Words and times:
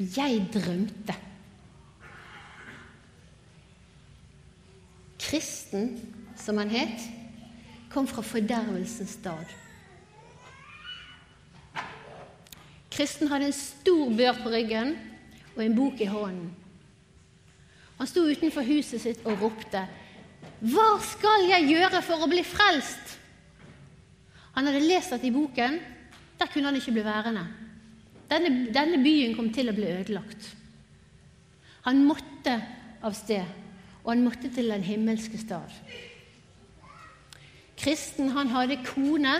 'Jeg 0.00 0.48
drømte'. 0.54 1.14
Kristen, 5.20 6.14
som 6.36 6.56
han 6.56 6.70
het, 6.70 7.00
kom 7.90 8.06
fra 8.08 8.22
fordervelsens 8.22 9.10
stad. 9.10 9.44
Kristen 12.90 13.28
hadde 13.28 13.46
en 13.46 13.52
stor 13.52 14.10
bør 14.16 14.32
på 14.42 14.48
ryggen 14.48 14.96
og 15.56 15.64
en 15.64 15.76
bok 15.76 16.00
i 16.00 16.08
hånden. 16.08 16.50
Han 17.98 18.06
sto 18.06 18.24
utenfor 18.24 18.64
huset 18.64 19.00
sitt 19.00 19.26
og 19.26 19.42
ropte, 19.42 19.86
'Hva 20.60 21.00
skal 21.04 21.48
jeg 21.48 21.68
gjøre 21.68 22.02
for 22.02 22.24
å 22.24 22.28
bli 22.28 22.42
frelst?' 22.42 23.18
Han 24.54 24.66
hadde 24.66 24.80
lest 24.80 25.12
at 25.12 25.24
i 25.24 25.30
boken 25.30 25.78
der 26.38 26.46
kunne 26.46 26.64
han 26.64 26.76
ikke 26.76 26.92
bli 26.92 27.04
værende. 27.04 27.69
Denne, 28.30 28.70
denne 28.72 29.00
byen 29.02 29.34
kom 29.34 29.50
til 29.54 29.70
å 29.70 29.74
bli 29.74 29.88
ødelagt. 29.90 30.52
Han 31.88 32.04
måtte 32.06 32.58
av 33.02 33.16
sted, 33.16 33.46
og 34.04 34.12
han 34.12 34.24
måtte 34.24 34.50
til 34.52 34.70
den 34.70 34.84
himmelske 34.86 35.40
stad. 35.40 35.72
Kristen 37.80 38.30
han 38.36 38.52
hadde 38.52 38.82
kone 38.84 39.38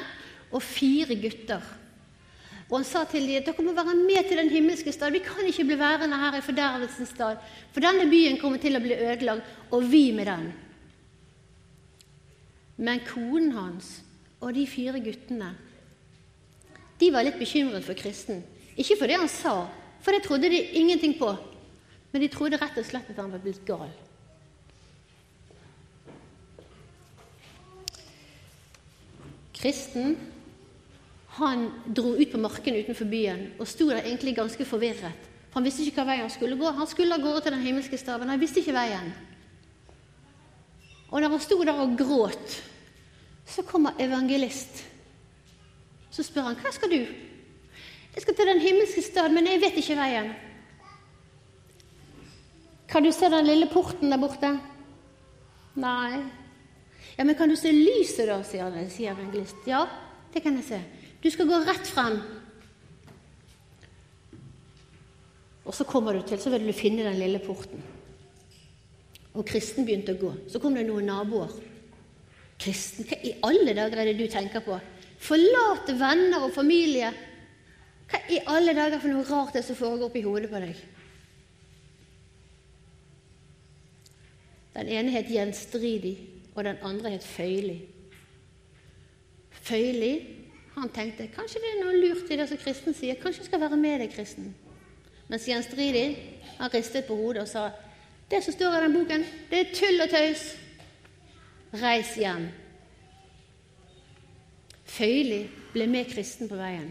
og 0.51 0.65
fire 0.65 1.15
gutter. 1.21 1.63
Og 2.71 2.79
han 2.79 2.87
sa 2.87 3.03
til 3.11 3.27
dem 3.27 3.41
at 3.41 3.49
dere 3.49 3.67
må 3.67 3.75
være 3.75 3.97
med 3.99 4.29
til 4.29 4.39
den 4.39 4.51
himmelske 4.51 4.93
stad. 4.95 5.13
Vi 5.13 5.23
kan 5.27 5.47
ikke 5.47 5.67
bli 5.67 5.79
værende 5.79 6.19
her 6.19 6.39
i 6.39 6.45
fordervelsens 6.45 7.15
stad, 7.15 7.41
for 7.75 7.83
denne 7.85 8.07
byen 8.11 8.39
kommer 8.41 8.63
til 8.63 8.79
å 8.79 8.83
bli 8.83 8.95
ødelagt, 8.95 9.47
og 9.75 9.87
vi 9.91 10.05
med 10.15 10.31
den. 10.31 10.47
Men 12.81 13.03
konen 13.05 13.53
hans 13.53 13.99
og 14.41 14.55
de 14.57 14.65
fire 14.71 15.03
guttene 15.05 15.51
de 17.01 17.09
var 17.13 17.25
litt 17.25 17.39
bekymret 17.41 17.85
for 17.85 17.97
kristen. 17.97 18.43
Ikke 18.77 18.97
for 18.99 19.11
det 19.11 19.19
han 19.19 19.31
sa, 19.31 19.55
for 20.01 20.15
det 20.15 20.23
trodde 20.25 20.51
de 20.51 20.61
ingenting 20.79 21.17
på. 21.19 21.33
Men 22.13 22.23
de 22.23 22.29
trodde 22.33 22.59
rett 22.59 22.79
og 22.79 22.87
slett 22.87 23.11
at 23.11 23.19
han 23.21 23.33
var 23.33 23.43
blitt 23.43 23.63
gal. 23.67 23.91
Kristen 29.61 30.17
han 31.41 31.67
dro 31.87 32.17
ut 32.17 32.33
på 32.33 32.41
marken 32.41 32.75
utenfor 32.81 33.07
byen 33.07 33.45
og 33.61 33.69
sto 33.69 33.87
der 33.91 34.03
egentlig 34.03 34.35
ganske 34.37 34.65
forvirret. 34.67 35.29
For 35.51 35.59
Han 35.59 35.67
visste 35.67 35.85
ikke 35.85 36.03
hva 36.03 36.13
vei 36.13 36.21
han 36.21 36.31
skulle 36.31 36.59
gå. 36.59 36.71
Han 36.75 36.89
skulle 36.91 37.15
av 37.15 37.23
gårde 37.23 37.45
til 37.45 37.55
den 37.55 37.65
himmelske 37.65 37.99
staven. 37.99 38.29
Han 38.31 38.41
visste 38.41 38.63
ikke 38.63 38.75
veien. 38.75 39.13
Og 41.11 41.21
når 41.21 41.35
han 41.35 41.43
sto 41.43 41.59
der 41.65 41.81
og 41.83 41.97
gråt, 41.99 42.61
så 43.47 43.65
kommer 43.67 43.99
evangelist. 43.99 44.85
Så 46.11 46.23
spør 46.23 46.43
han, 46.43 46.57
'Hva 46.57 46.73
skal 46.73 46.91
du?' 46.91 47.30
'Jeg 48.15 48.23
skal 48.23 48.35
til 48.35 48.47
den 48.47 48.61
himmelske 48.61 49.03
stad, 49.03 49.29
men 49.29 49.47
jeg 49.47 49.61
vet 49.61 49.77
ikke 49.77 49.97
veien.' 49.97 50.35
'Kan 52.89 53.05
du 53.05 53.13
se 53.13 53.31
den 53.31 53.47
lille 53.47 53.67
porten 53.73 54.11
der 54.11 54.19
borte?' 54.19 54.61
'Nei.' 55.77 56.25
'Ja, 57.19 57.25
men 57.25 57.35
kan 57.35 57.49
du 57.49 57.57
se 57.57 57.73
lyset, 57.73 58.27
da?' 58.27 58.43
sier, 58.43 58.89
sier 58.89 59.13
evangelist. 59.13 59.57
'Ja, 59.67 59.87
det 60.35 60.43
kan 60.43 60.55
jeg 60.57 60.65
se.' 60.65 60.85
Du 61.23 61.31
skal 61.31 61.47
gå 61.47 61.55
rett 61.55 61.87
frem. 61.87 62.21
Og 65.65 65.75
så 65.75 65.85
kommer 65.85 66.13
du 66.13 66.23
til, 66.23 66.41
så 66.41 66.51
vil 66.51 66.67
du 66.67 66.73
finne 66.73 67.05
den 67.05 67.19
lille 67.21 67.39
porten. 67.39 67.83
Og 69.35 69.45
kristen 69.47 69.87
begynte 69.87 70.17
å 70.17 70.21
gå. 70.21 70.31
Så 70.49 70.59
kom 70.59 70.75
det 70.75 70.87
noen 70.89 71.07
naboer. 71.07 71.53
Kristen, 72.61 73.07
hva 73.07 73.21
i 73.23 73.35
alle 73.47 73.75
dager 73.77 74.01
er 74.01 74.11
det 74.11 74.19
du 74.19 74.27
tenker 74.33 74.65
på? 74.65 74.79
Forlate 75.21 75.95
venner 76.01 76.47
og 76.49 76.55
familie. 76.57 77.13
Hva 78.11 78.21
i 78.31 78.41
alle 78.51 78.75
dager 78.75 78.99
for 78.99 79.13
noe 79.13 79.27
rart 79.29 79.55
det 79.55 79.63
som 79.67 79.79
foregår 79.79 80.09
oppi 80.09 80.25
hodet 80.25 80.51
på 80.51 80.63
deg? 80.63 80.81
Den 84.75 84.91
ene 84.97 85.15
het 85.15 85.31
gjenstridig, 85.31 86.17
og 86.55 86.65
den 86.65 86.79
andre 86.87 87.15
het 87.15 87.27
føyelig. 87.27 87.81
Føyelig 89.51 90.15
han 90.77 90.91
tenkte 90.95 91.27
kanskje 91.35 91.61
det 91.61 91.71
er 91.75 91.81
noe 91.83 91.99
lurt 91.99 92.31
i 92.31 92.39
det 92.39 92.47
som 92.49 92.59
kristen 92.61 92.95
sier. 92.97 93.19
Kanskje 93.21 93.45
jeg 93.45 93.51
skal 93.51 93.63
være 93.63 93.79
med 93.79 94.01
deg, 94.01 94.13
kristen. 94.15 94.55
Mens 95.31 95.47
gjenstridig 95.47 96.07
han 96.59 96.73
ristet 96.73 97.07
på 97.07 97.19
hodet 97.19 97.45
og 97.45 97.51
sa 97.51 97.69
det 98.31 98.41
som 98.45 98.55
står 98.55 98.77
i 98.77 98.81
den 98.85 98.95
boken, 98.95 99.27
det 99.51 99.61
er 99.61 99.73
tull 99.75 100.05
og 100.05 100.11
tøys. 100.11 100.45
Reis 101.83 102.15
hjem. 102.19 102.49
Føyelig 104.91 105.45
ble 105.75 105.87
med 105.91 106.11
kristen 106.11 106.51
på 106.51 106.59
veien. 106.59 106.91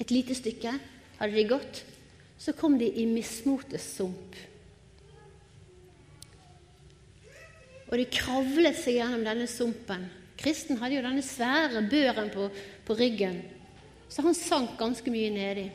Et 0.00 0.12
lite 0.14 0.34
stykke 0.36 0.72
hadde 1.18 1.34
de 1.36 1.48
gått, 1.48 1.82
så 2.40 2.54
kom 2.56 2.78
de 2.80 2.88
i 2.88 3.04
mismotets 3.08 3.90
sump. 3.98 4.38
Og 7.90 7.98
de 7.98 8.06
kravlet 8.06 8.78
seg 8.78 9.00
gjennom 9.00 9.26
denne 9.26 9.48
sumpen 9.50 10.06
Kristen 10.40 10.78
hadde 10.80 10.96
jo 10.96 11.04
denne 11.04 11.22
svære 11.24 11.82
børen 11.90 12.30
på, 12.32 12.46
på 12.86 12.94
ryggen, 12.96 13.42
så 14.08 14.24
han 14.24 14.36
sank 14.36 14.78
ganske 14.80 15.12
mye 15.12 15.28
nedi. 15.34 15.66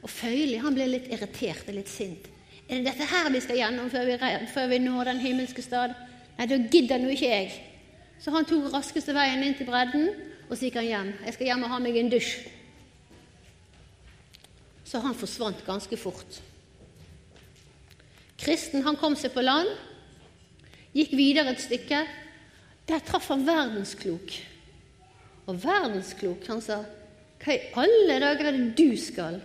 Og 0.00 0.08
Føyli 0.08 0.56
han 0.62 0.72
ble 0.72 0.86
litt 0.88 1.10
irritert 1.12 1.68
og 1.68 1.76
litt 1.76 1.90
sint. 1.92 2.30
Er 2.64 2.80
det 2.80 2.86
dette 2.86 3.08
her 3.10 3.28
vi 3.34 3.42
skal 3.44 3.58
gjennom 3.58 3.90
før 3.92 4.08
vi, 4.08 4.16
før 4.54 4.70
vi 4.70 4.78
når 4.80 5.10
den 5.10 5.20
himmelske 5.20 5.64
stad? 5.64 5.92
Nei, 6.38 6.46
da 6.48 6.56
gidder 6.72 7.02
nå 7.02 7.10
ikke 7.12 7.28
jeg. 7.28 7.50
Så 8.22 8.32
han 8.32 8.48
tok 8.48 8.70
raskeste 8.72 9.12
veien 9.12 9.44
inn 9.44 9.58
til 9.58 9.68
bredden, 9.68 10.08
og 10.48 10.56
så 10.56 10.64
gikk 10.64 10.80
han 10.80 10.88
hjem. 10.88 11.12
Jeg 11.26 11.36
skal 11.36 11.50
hjem 11.50 11.66
og 11.66 11.74
ha 11.74 11.82
meg 11.84 12.00
en 12.00 12.10
dusj. 12.14 12.32
Så 14.90 14.98
han 14.98 15.14
forsvant 15.14 15.62
ganske 15.66 15.96
fort. 16.00 16.40
Kristen 18.40 18.82
han 18.82 18.96
kom 18.98 19.14
seg 19.18 19.30
på 19.34 19.44
land, 19.44 19.68
gikk 20.96 21.12
videre 21.14 21.52
et 21.52 21.62
stykke, 21.62 22.00
der 22.88 23.04
traff 23.06 23.28
han 23.30 23.44
verdensklok. 23.46 24.34
Og 25.46 25.60
verdensklok, 25.62 26.46
han 26.48 26.62
sa, 26.64 26.82
'Hva 27.38 27.54
i 27.54 27.72
alle 27.74 28.18
dager 28.20 28.46
er 28.46 28.52
det 28.52 28.76
du 28.76 28.96
skal?' 28.96 29.40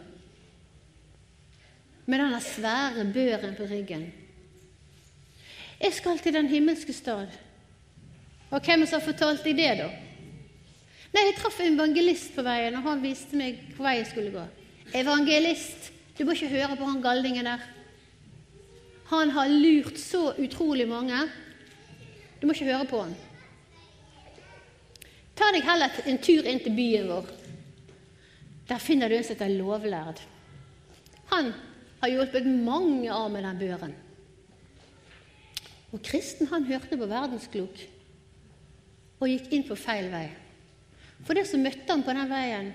Med 2.06 2.20
denne 2.20 2.42
svære 2.42 3.06
børen 3.14 3.56
på 3.56 3.64
ryggen. 3.64 4.14
'Jeg 5.80 5.94
skal 5.94 6.20
til 6.20 6.34
den 6.34 6.48
himmelske 6.48 6.94
stad.' 6.94 7.30
Og 8.52 8.62
hvem 8.62 8.86
som 8.86 9.00
har 9.00 9.06
fortalt 9.06 9.44
deg 9.44 9.58
det, 9.58 9.78
da? 9.78 9.88
Nei, 11.14 11.26
Jeg 11.26 11.36
traff 11.38 11.60
en 11.60 11.74
evangelist 11.74 12.36
på 12.36 12.42
veien, 12.42 12.76
og 12.76 12.84
han 12.84 13.02
viste 13.04 13.36
meg 13.36 13.60
hvor 13.76 13.86
vei 13.86 13.98
jeg 13.98 14.08
skulle 14.08 14.32
gå. 14.32 14.65
Evangelist! 14.94 15.92
Du 16.18 16.24
må 16.26 16.36
ikke 16.36 16.52
høre 16.54 16.76
på 16.78 16.88
han 16.88 17.02
galdingen 17.04 17.48
der. 17.48 17.64
Han 19.10 19.30
har 19.36 19.52
lurt 19.52 19.98
så 20.00 20.34
utrolig 20.42 20.88
mange. 20.88 21.18
Du 22.42 22.48
må 22.48 22.54
ikke 22.54 22.70
høre 22.72 22.86
på 22.90 23.02
han. 23.04 23.16
Ta 25.36 25.52
deg 25.52 25.66
heller 25.68 25.98
en 26.08 26.22
tur 26.24 26.48
inn 26.48 26.62
til 26.64 26.76
byen 26.76 27.10
vår. 27.12 27.28
Der 28.70 28.82
finner 28.82 29.12
du 29.12 29.18
en 29.18 29.26
som 29.26 29.36
heter 29.36 29.52
Lovlærd. 29.58 30.22
Han 31.34 31.52
har 32.02 32.14
hjulpet 32.14 32.48
mange 32.48 33.12
av 33.12 33.28
med 33.34 33.44
den 33.44 33.60
børen. 33.60 33.94
Og 35.92 36.02
kristen 36.04 36.50
han 36.52 36.66
hørte 36.68 36.98
på 36.98 37.10
verdensklok 37.10 37.84
og 39.20 39.30
gikk 39.30 39.52
inn 39.56 39.68
på 39.68 39.78
feil 39.80 40.10
vei. 40.12 40.28
For 41.26 41.38
det 41.38 41.46
som 41.50 41.64
møtte 41.64 41.88
han 41.92 42.04
på 42.04 42.16
den 42.16 42.32
veien 42.32 42.74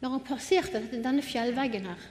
Når 0.00 0.14
han 0.14 0.24
passerte 0.24 0.80
denne 0.92 1.22
fjellveggen 1.24 1.88
her, 1.90 2.04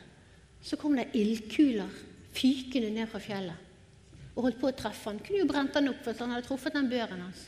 så 0.62 0.78
kom 0.78 0.98
det 0.98 1.10
ildkuler 1.18 1.90
fykende 2.36 2.92
ned 2.94 3.10
fra 3.10 3.22
fjellet 3.24 3.66
og 4.36 4.46
holdt 4.46 4.60
på 4.62 4.70
å 4.70 4.76
treffe 4.78 5.10
han. 5.10 5.18
Kunne 5.20 5.42
jo 5.42 5.48
brent 5.50 5.76
han 5.76 5.90
opp 5.92 6.04
for 6.06 6.22
han 6.24 6.32
hadde 6.32 6.48
truffet 6.48 6.76
den 6.76 6.88
børen 6.92 7.26
hans. 7.26 7.42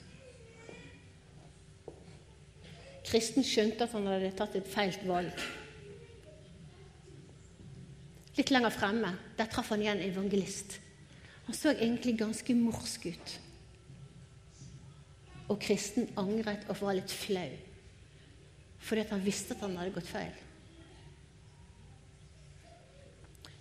Kristen 3.07 3.45
skjønte 3.47 3.85
at 3.85 3.95
han 3.95 4.09
hadde 4.09 4.33
tatt 4.35 4.57
et 4.59 4.67
feil 4.67 4.97
valg. 5.07 5.45
Litt 8.35 8.51
lenger 8.51 8.73
fremme 8.75 9.13
der 9.37 9.49
traff 9.51 9.71
han 9.71 9.83
igjen 9.83 10.01
en 10.01 10.09
evangelist. 10.09 10.79
Han 11.47 11.57
så 11.57 11.71
egentlig 11.73 12.17
ganske 12.19 12.55
morsk 12.57 13.07
ut. 13.11 13.33
Og 15.51 15.59
kristen 15.63 16.11
angret 16.19 16.67
og 16.67 16.79
var 16.83 16.95
litt 16.99 17.11
flau 17.11 17.70
fordi 18.81 19.05
han 19.09 19.23
visste 19.23 19.55
at 19.55 19.63
han 19.65 19.77
hadde 19.77 19.93
gått 19.95 20.09
feil. 20.09 20.33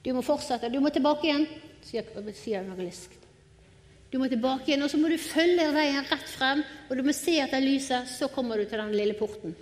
Du 0.00 0.12
må 0.16 0.22
fortsette. 0.24 0.70
Du 0.72 0.80
må 0.80 0.92
tilbake 0.92 1.28
igjen, 1.28 1.46
sier 1.84 2.62
evangelist. 2.62 3.16
Du 4.10 4.18
må 4.18 4.26
tilbake 4.30 4.70
igjen, 4.70 4.82
og 4.82 4.90
så 4.90 4.98
må 4.98 5.10
du 5.10 5.18
følge 5.22 5.68
veien 5.74 6.06
rett 6.08 6.30
frem, 6.32 6.64
og 6.88 6.96
du 6.98 7.04
må 7.06 7.12
se 7.14 7.36
etter 7.38 7.62
lyset. 7.62 8.08
Så 8.10 8.30
kommer 8.32 8.58
du 8.58 8.64
til 8.64 8.80
den 8.80 8.96
lille 8.96 9.14
porten. 9.18 9.54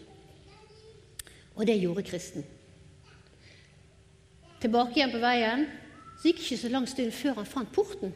Og 1.58 1.66
det 1.66 1.76
gjorde 1.82 2.06
kristen. 2.06 2.46
Tilbake 4.62 4.96
igjen 4.96 5.12
på 5.12 5.20
veien. 5.22 5.66
Så 6.18 6.30
gikk 6.30 6.40
ikke 6.42 6.60
så 6.62 6.70
lang 6.72 6.86
stund 6.90 7.12
før 7.14 7.36
han 7.38 7.50
fant 7.50 7.74
porten. 7.74 8.14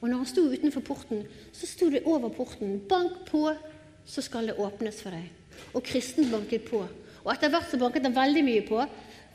Og 0.00 0.10
når 0.10 0.20
han 0.20 0.28
sto 0.28 0.44
utenfor 0.52 0.84
porten, 0.84 1.24
så 1.54 1.66
sto 1.66 1.88
det 1.90 2.04
over 2.04 2.28
porten 2.28 2.82
'Bank 2.88 3.24
på, 3.30 3.56
så 4.04 4.20
skal 4.20 4.46
det 4.46 4.58
åpnes 4.58 5.00
for 5.02 5.10
deg'. 5.10 5.43
Og 5.74 5.82
kristen 5.84 6.30
banket 6.30 6.66
på. 6.68 6.82
Og 7.24 7.32
etter 7.32 7.52
hvert 7.52 7.70
så 7.70 7.80
banket 7.80 8.06
han 8.06 8.16
veldig 8.16 8.44
mye 8.46 8.64
på, 8.68 8.84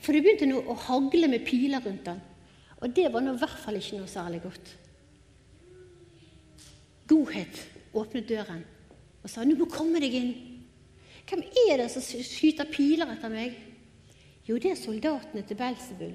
For 0.00 0.16
det 0.16 0.22
begynte 0.24 0.46
nå 0.48 0.62
å 0.64 0.74
hagle 0.86 1.28
med 1.28 1.42
piler 1.44 1.82
rundt 1.84 2.06
han. 2.08 2.20
Og 2.80 2.94
det 2.96 3.10
var 3.12 3.20
nå 3.20 3.34
i 3.34 3.40
hvert 3.42 3.58
fall 3.60 3.76
ikke 3.76 3.98
noe 3.98 4.08
særlig 4.08 4.38
godt. 4.40 4.70
Godhet 7.10 7.58
åpnet 7.92 8.28
døren 8.28 8.64
og 9.22 9.28
sa 9.28 9.44
'Du 9.44 9.56
må 9.56 9.66
komme 9.68 10.00
deg 10.00 10.14
inn'. 10.14 10.34
Hvem 11.28 11.42
er 11.68 11.76
det 11.76 11.90
som 11.90 12.02
skyter 12.02 12.64
piler 12.64 13.12
etter 13.12 13.28
meg? 13.28 13.54
Jo, 14.48 14.56
det 14.56 14.70
er 14.70 14.74
soldatene 14.74 15.42
til 15.46 15.56
Belsebul. 15.56 16.14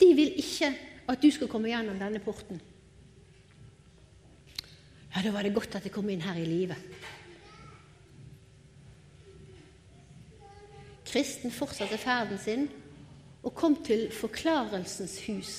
De 0.00 0.14
vil 0.14 0.38
ikke 0.38 0.70
at 1.08 1.22
du 1.22 1.30
skal 1.30 1.48
komme 1.48 1.68
gjennom 1.68 1.98
denne 1.98 2.20
porten. 2.22 2.60
Ja, 5.12 5.22
da 5.22 5.30
var 5.30 5.42
det 5.42 5.54
godt 5.54 5.74
at 5.76 5.84
jeg 5.84 5.92
kom 5.92 6.08
inn 6.08 6.24
her 6.24 6.38
i 6.40 6.46
live. 6.48 6.76
Kristen 11.12 11.52
fortsatte 11.52 11.98
ferden 12.00 12.38
sin 12.40 12.68
og 13.42 13.52
kom 13.58 13.76
til 13.84 14.06
Forklarelsens 14.14 15.18
hus. 15.26 15.52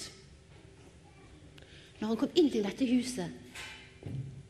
Når 2.00 2.08
han 2.10 2.20
kom 2.20 2.34
inn 2.40 2.50
til 2.50 2.66
dette 2.66 2.88
huset, 2.90 3.36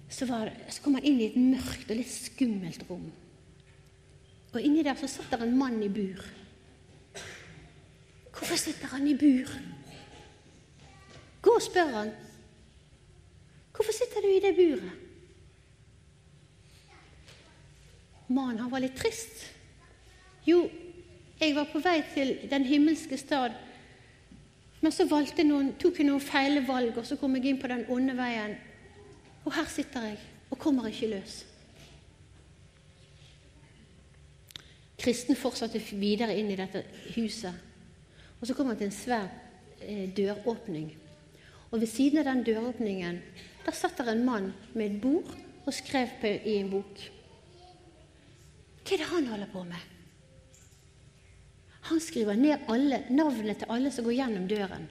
så, 0.07 0.25
var, 0.29 0.51
så 0.69 0.81
kom 0.81 0.95
han 0.95 1.07
inn 1.09 1.19
i 1.19 1.27
et 1.27 1.35
mørkt 1.38 1.91
og 1.91 2.00
litt 2.00 2.13
skummelt 2.13 2.85
rom. 2.88 3.09
Og 4.53 4.61
inni 4.61 4.85
der 4.85 4.95
så 5.00 5.09
satt 5.09 5.33
der 5.33 5.44
en 5.44 5.57
mann 5.57 5.81
i 5.83 5.89
bur. 5.91 6.21
Hvorfor 8.33 8.57
sitter 8.59 8.94
han 8.94 9.07
i 9.09 9.17
bur? 9.17 9.49
Gå 11.44 11.56
og 11.57 11.65
spør 11.65 11.91
han. 11.97 12.13
Hvorfor 13.73 13.97
sitter 13.97 14.23
du 14.23 14.29
i 14.29 14.41
det 14.44 14.53
buret? 14.56 14.99
Mannen, 18.29 18.61
han 18.61 18.71
var 18.71 18.81
litt 18.81 18.95
trist. 18.97 19.44
Jo, 20.47 20.63
jeg 21.44 21.56
var 21.56 21.69
på 21.72 21.81
vei 21.84 22.00
til 22.13 22.36
den 22.50 22.66
himmelske 22.68 23.18
stad, 23.18 23.56
men 24.84 24.92
så 24.92 25.06
noen, 25.07 25.74
tok 25.80 26.00
jeg 26.00 26.07
noen 26.10 26.24
feile 26.24 26.63
valg, 26.68 26.98
og 26.98 27.06
så 27.07 27.16
kom 27.16 27.36
jeg 27.38 27.54
inn 27.54 27.60
på 27.62 27.69
den 27.72 27.86
onde 27.92 28.16
veien. 28.18 28.57
Og 29.45 29.54
her 29.56 29.68
sitter 29.72 30.10
jeg 30.10 30.18
og 30.51 30.60
kommer 30.60 30.90
ikke 30.90 31.07
løs. 31.13 31.38
Kristen 35.00 35.40
fortsatte 35.40 35.80
videre 36.00 36.36
inn 36.36 36.51
i 36.51 36.60
dette 36.60 36.84
huset. 37.16 37.56
Og 38.40 38.48
så 38.48 38.56
kom 38.56 38.68
han 38.72 38.80
til 38.80 38.90
en 38.90 38.95
svær 38.95 39.30
eh, 39.80 40.10
døråpning. 40.16 40.92
Og 41.72 41.80
ved 41.80 41.88
siden 41.88 42.19
av 42.19 42.28
den 42.28 42.44
døråpningen 42.44 43.22
der 43.63 43.75
satt 43.75 43.98
der 44.00 44.12
en 44.12 44.25
mann 44.28 44.51
med 44.75 44.86
et 44.92 45.01
bord 45.01 45.31
og 45.63 45.74
skrev 45.75 46.12
på, 46.19 46.28
i 46.28 46.60
en 46.60 46.72
bok. 46.72 47.07
Hva 48.84 48.95
er 48.95 49.00
det 49.00 49.12
han 49.16 49.31
holder 49.31 49.51
på 49.51 49.63
med? 49.68 49.93
Han 51.89 52.00
skriver 52.00 52.38
ned 52.39 52.68
alle, 52.71 53.03
navnet 53.09 53.59
til 53.59 53.71
alle 53.71 53.91
som 53.91 54.06
går 54.07 54.15
gjennom 54.15 54.47
døren. 54.47 54.85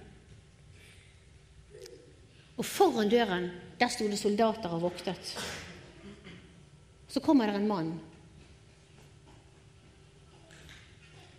Og 2.61 2.67
foran 2.69 3.09
døren 3.09 3.49
der 3.81 3.91
sto 3.91 4.07
det 4.07 4.19
soldater 4.21 4.75
og 4.77 4.85
voktet. 4.85 5.33
Så 7.09 7.21
kommer 7.21 7.49
det 7.49 7.57
en 7.57 7.69
mann. 7.69 7.95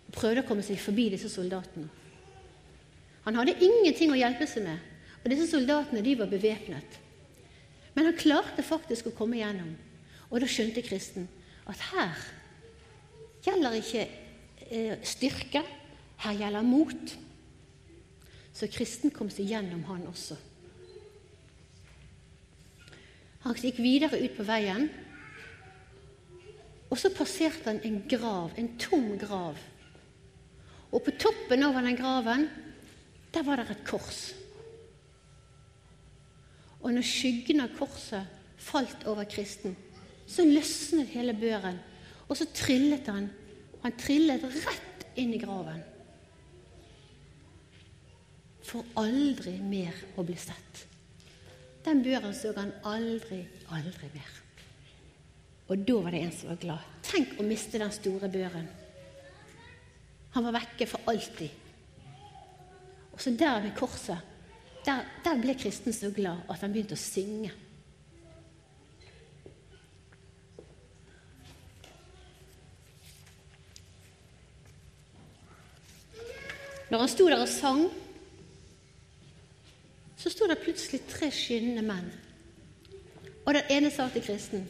og 0.08 0.16
Prøvde 0.18 0.42
å 0.42 0.48
komme 0.48 0.66
seg 0.66 0.78
forbi 0.82 1.08
disse 1.14 1.30
soldatene. 1.30 1.88
Han 3.24 3.38
hadde 3.38 3.56
ingenting 3.64 4.12
å 4.12 4.18
hjelpe 4.18 4.46
seg 4.50 4.66
med, 4.66 4.82
og 5.22 5.30
disse 5.32 5.48
soldatene 5.48 6.02
de 6.04 6.12
var 6.18 6.28
bevæpnet. 6.28 6.98
Men 7.94 8.10
han 8.10 8.18
klarte 8.18 8.66
faktisk 8.66 9.08
å 9.08 9.14
komme 9.16 9.38
gjennom. 9.38 9.70
Og 10.28 10.42
da 10.42 10.50
skjønte 10.50 10.82
kristen 10.84 11.30
at 11.70 11.80
her 11.94 12.18
gjelder 13.46 13.78
ikke 13.78 14.04
styrke, 15.04 15.62
her 16.24 16.38
gjelder 16.38 16.66
mot. 16.66 17.14
Så 18.54 18.68
kristen 18.70 19.12
kom 19.14 19.30
seg 19.32 19.50
gjennom 19.50 19.82
han 19.90 20.06
også. 20.08 20.36
Han 23.44 23.58
gikk 23.60 23.80
videre 23.84 24.20
ut 24.22 24.36
på 24.38 24.46
veien, 24.48 24.86
og 26.88 26.96
så 27.00 27.10
passerte 27.12 27.66
han 27.68 27.80
en 27.84 27.98
grav, 28.08 28.54
en 28.56 28.70
tom 28.80 29.18
grav. 29.20 29.58
Og 30.94 31.02
på 31.02 31.12
toppen 31.18 31.66
av 31.66 31.76
den 31.82 31.98
graven, 31.98 32.46
der 33.34 33.44
var 33.44 33.60
det 33.60 33.74
et 33.74 33.84
kors. 33.88 34.30
Og 36.84 36.92
når 36.92 37.04
skyggen 37.08 37.64
av 37.64 37.74
korset 37.76 38.28
falt 38.60 39.04
over 39.10 39.26
kristen, 39.28 39.74
så 40.28 40.44
løsnet 40.46 41.12
hele 41.12 41.34
børen, 41.36 41.80
og 42.28 42.38
så 42.38 42.46
trillet 42.54 43.08
han. 43.10 43.28
Han 43.84 43.92
trillet 44.00 44.42
rett 44.42 45.06
inn 45.20 45.34
i 45.36 45.38
graven. 45.38 45.82
For 48.64 48.96
aldri 48.96 49.58
mer 49.60 49.98
å 50.16 50.24
bli 50.24 50.36
sett. 50.40 50.86
Den 51.84 52.00
børen 52.02 52.32
så 52.32 52.54
han 52.56 52.72
aldri, 52.88 53.42
aldri 53.76 54.08
mer. 54.14 54.30
Og 55.68 55.84
da 55.84 55.98
var 56.06 56.16
det 56.16 56.22
en 56.24 56.32
som 56.32 56.48
var 56.54 56.62
glad. 56.62 56.86
Tenk 57.04 57.36
å 57.36 57.44
miste 57.44 57.80
den 57.80 57.92
store 57.92 58.30
børen. 58.32 58.70
Han 60.32 60.48
var 60.48 60.56
vekke 60.56 60.88
for 60.88 61.12
alltid. 61.12 61.52
Og 63.12 63.20
så 63.20 63.34
der 63.36 63.60
ved 63.66 63.76
korset, 63.76 64.32
der, 64.84 65.04
der 65.24 65.44
ble 65.44 65.54
kristen 65.60 65.92
så 65.92 66.08
glad 66.12 66.48
at 66.48 66.64
han 66.64 66.72
begynte 66.72 66.96
å 66.96 67.04
synge. 67.04 67.52
Når 76.94 77.00
han 77.00 77.10
sto 77.10 77.24
der 77.26 77.40
og 77.42 77.48
sang 77.50 77.88
så 80.14 80.30
sto 80.30 80.46
det 80.46 80.60
plutselig 80.62 81.00
tre 81.10 81.26
skinnende 81.34 81.82
menn. 81.82 82.10
Og 83.42 83.56
den 83.56 83.70
ene 83.74 83.88
sa 83.90 84.06
til 84.08 84.22
kristen, 84.22 84.68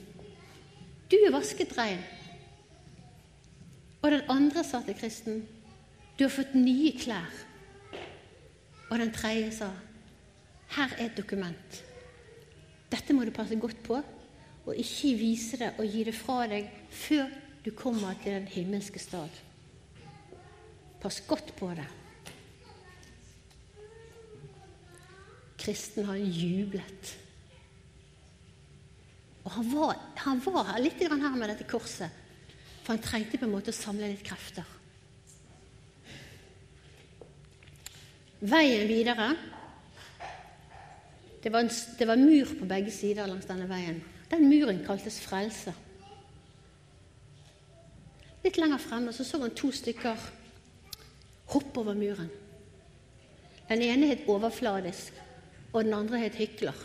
'Du 1.10 1.16
er 1.16 1.34
vasket 1.34 1.76
rein.' 1.78 2.00
Og 4.02 4.10
den 4.10 4.22
andre 4.28 4.64
sa 4.64 4.80
til 4.86 4.94
kristen, 4.94 5.48
'Du 6.16 6.24
har 6.24 6.28
fått 6.28 6.54
nye 6.54 6.92
klær.' 6.98 7.44
Og 8.90 8.98
den 8.98 9.12
tredje 9.12 9.52
sa, 9.52 9.68
'Her 10.68 10.94
er 10.98 11.06
et 11.06 11.16
dokument. 11.16 11.84
Dette 12.92 13.12
må 13.12 13.24
du 13.24 13.30
passe 13.30 13.56
godt 13.56 13.82
på, 13.82 14.00
og 14.66 14.76
ikke 14.76 15.18
vise 15.18 15.56
det 15.56 15.74
og 15.78 15.84
gi 15.84 16.04
det 16.04 16.14
fra 16.14 16.46
deg 16.46 16.70
før 16.90 17.28
du 17.64 17.70
kommer 17.70 18.14
til 18.22 18.32
den 18.32 18.48
himmelske 18.48 18.98
stad. 18.98 19.28
Pass 21.00 21.20
godt 21.20 21.56
på 21.56 21.70
det.' 21.70 22.03
Kristen, 25.64 26.06
han 26.08 26.20
jublet. 26.20 27.14
Og 29.44 29.50
han 29.58 29.72
var, 29.72 29.98
han 30.24 30.40
var 30.44 30.70
litt 30.80 31.00
her 31.00 31.36
med 31.36 31.50
dette 31.52 31.66
korset, 31.68 32.12
for 32.82 32.94
han 32.94 33.04
trengte 33.04 33.40
på 33.40 33.48
en 33.48 33.54
måte 33.56 33.72
å 33.72 33.76
samle 33.76 34.08
litt 34.12 34.24
krefter. 34.24 34.64
Veien 38.44 38.88
videre 38.88 39.32
det 41.44 41.52
var, 41.52 41.60
en, 41.60 41.70
det 41.98 42.06
var 42.08 42.16
mur 42.16 42.54
på 42.58 42.66
begge 42.68 42.92
sider 42.92 43.28
langs 43.28 43.44
denne 43.44 43.66
veien. 43.68 43.98
Den 44.30 44.46
muren 44.48 44.78
kaltes 44.86 45.18
frelse. 45.20 45.74
Litt 48.44 48.56
lenger 48.56 48.80
fremme 48.80 49.12
så, 49.12 49.26
så 49.28 49.40
han 49.42 49.52
to 49.56 49.68
stykker 49.72 50.24
hoppe 51.52 51.82
over 51.82 51.96
muren. 51.96 52.30
Den 53.68 53.84
ene 53.84 54.08
het 54.08 54.24
overfladisk, 54.28 55.12
og 55.74 55.82
den 55.82 55.94
andre 55.96 56.20
het 56.22 56.38
hykler. 56.38 56.76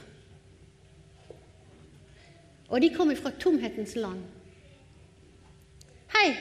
Og 2.69 2.81
de 2.81 2.89
kom 2.93 3.13
fra 3.17 3.31
tomhetens 3.41 3.95
land. 3.97 4.23
Hei, 6.13 6.33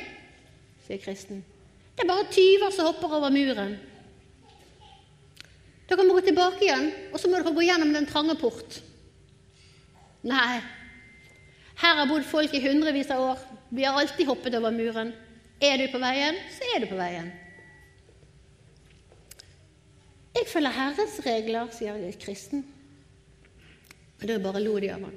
sier 0.86 1.00
kristen. 1.04 1.44
Det 1.94 2.04
er 2.04 2.08
bare 2.08 2.28
tyver 2.32 2.72
som 2.72 2.88
hopper 2.88 3.14
over 3.18 3.32
muren. 3.32 3.76
Dere 5.88 6.04
må 6.04 6.16
gå 6.16 6.24
tilbake 6.28 6.64
igjen, 6.64 6.90
og 7.12 7.20
så 7.20 7.28
må 7.28 7.38
dere 7.38 7.54
gå 7.56 7.64
gjennom 7.64 7.92
den 7.96 8.08
trange 8.08 8.36
port. 8.40 8.80
Nei, 10.28 10.60
her 11.80 12.00
har 12.00 12.08
bodd 12.10 12.26
folk 12.28 12.52
i 12.56 12.62
hundrevis 12.64 13.12
av 13.14 13.24
år. 13.30 13.44
Vi 13.72 13.84
har 13.84 13.96
alltid 13.96 14.28
hoppet 14.28 14.56
over 14.58 14.72
muren. 14.74 15.12
Er 15.60 15.80
du 15.80 15.88
på 15.92 16.00
veien, 16.00 16.36
så 16.54 16.68
er 16.74 16.82
du 16.84 16.88
på 16.90 16.98
veien. 16.98 17.30
Jeg 20.38 20.46
følger 20.46 20.70
Herrens 20.70 21.16
regler, 21.26 21.70
sier 21.74 21.96
jeg 21.98 22.18
kristen. 22.22 22.60
Og 24.20 24.28
da 24.30 24.36
bare 24.42 24.62
lo 24.62 24.76
de 24.78 24.90
av 24.94 25.02
ham. 25.02 25.16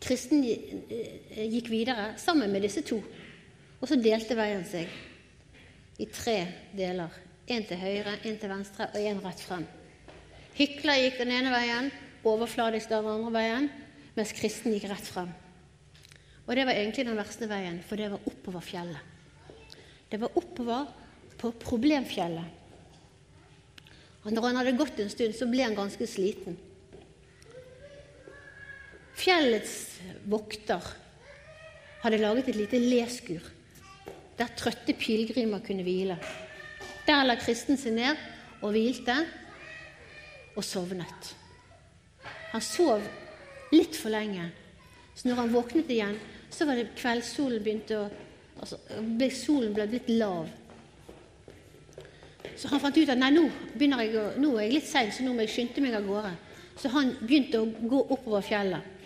Kristen 0.00 0.44
eh, 0.44 1.44
gikk 1.52 1.70
videre 1.72 2.10
sammen 2.20 2.52
med 2.52 2.64
disse 2.66 2.82
to, 2.84 2.98
og 3.80 3.88
så 3.88 3.96
delte 4.00 4.36
veien 4.36 4.64
seg 4.68 6.00
i 6.00 6.08
tre 6.12 6.38
deler. 6.76 7.14
En 7.50 7.64
til 7.66 7.80
høyre, 7.80 8.16
en 8.24 8.40
til 8.40 8.52
venstre 8.52 8.88
og 8.92 9.00
en 9.00 9.22
rett 9.24 9.44
frem. 9.44 9.68
Hykler 10.56 11.04
gikk 11.04 11.20
den 11.22 11.32
ene 11.36 11.52
veien, 11.52 11.92
overfladisk 12.26 12.92
den 12.92 13.08
andre 13.08 13.32
veien, 13.36 13.70
mens 14.16 14.34
kristen 14.36 14.74
gikk 14.76 14.90
rett 14.90 15.08
frem. 15.14 15.30
Og 16.44 16.52
det 16.58 16.66
var 16.66 16.76
egentlig 16.76 17.06
den 17.08 17.18
verste 17.20 17.48
veien, 17.48 17.80
for 17.86 18.00
det 18.00 18.10
var 18.12 18.28
oppover 18.28 18.64
fjellet. 18.64 19.09
Det 20.10 20.18
var 20.18 20.34
oppover 20.38 20.88
på 21.38 21.52
problemfjellet. 21.62 22.56
Og 24.24 24.34
når 24.34 24.48
han 24.48 24.58
hadde 24.60 24.76
gått 24.76 24.98
en 25.00 25.12
stund, 25.12 25.36
så 25.36 25.48
ble 25.48 25.64
han 25.64 25.78
ganske 25.78 26.06
sliten. 26.08 26.58
Fjellets 29.20 29.74
vokter 30.28 30.84
hadde 32.02 32.20
laget 32.20 32.50
et 32.50 32.58
lite 32.58 32.80
leskur 32.80 33.44
der 34.40 34.52
trøtte 34.56 34.94
pilegrimer 34.96 35.60
kunne 35.64 35.84
hvile. 35.84 36.16
Der 37.04 37.26
la 37.28 37.36
kristen 37.36 37.76
seg 37.80 37.92
ned 37.98 38.20
og 38.60 38.72
hvilte 38.72 39.16
og 40.56 40.64
sovnet. 40.64 41.34
Han 42.52 42.64
sov 42.64 43.04
litt 43.72 43.96
for 43.96 44.12
lenge, 44.12 44.48
så 45.14 45.28
når 45.28 45.42
han 45.42 45.52
våknet 45.52 45.92
igjen, 45.92 46.16
så 46.50 46.66
var 46.66 46.80
det 46.80 46.94
kveldssolen 46.96 47.62
begynte 47.62 47.98
å 48.00 48.08
altså, 48.60 48.78
Solen 49.34 49.74
ble 49.74 49.88
blitt 49.90 50.10
lav. 50.14 50.48
Så 52.56 52.68
han 52.68 52.80
fant 52.82 52.96
ut 52.96 53.08
at 53.08 53.18
nei, 53.18 53.32
nå, 53.32 53.46
jeg 53.80 54.14
å, 54.20 54.24
nå 54.40 54.54
er 54.56 54.66
jeg 54.66 54.76
litt 54.76 54.88
sein, 54.88 55.12
så 55.12 55.24
nå 55.24 55.32
må 55.34 55.46
jeg 55.46 55.54
skynde 55.54 55.84
meg 55.84 55.96
av 55.96 56.08
gårde. 56.08 56.32
Så 56.80 56.92
han 56.92 57.14
begynte 57.20 57.60
å 57.60 57.68
gå 57.68 58.00
oppover 58.12 58.44
fjellet. 58.44 58.96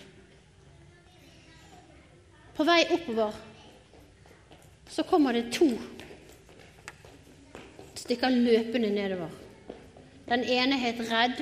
På 2.54 2.66
vei 2.66 2.84
oppover 2.94 3.34
så 4.90 5.02
kommer 5.08 5.34
det 5.34 5.48
to 5.54 5.70
stykker 7.98 8.34
løpende 8.34 8.90
nedover. 8.92 9.30
Den 10.28 10.44
ene 10.44 10.76
het 10.80 11.00
Redd, 11.08 11.40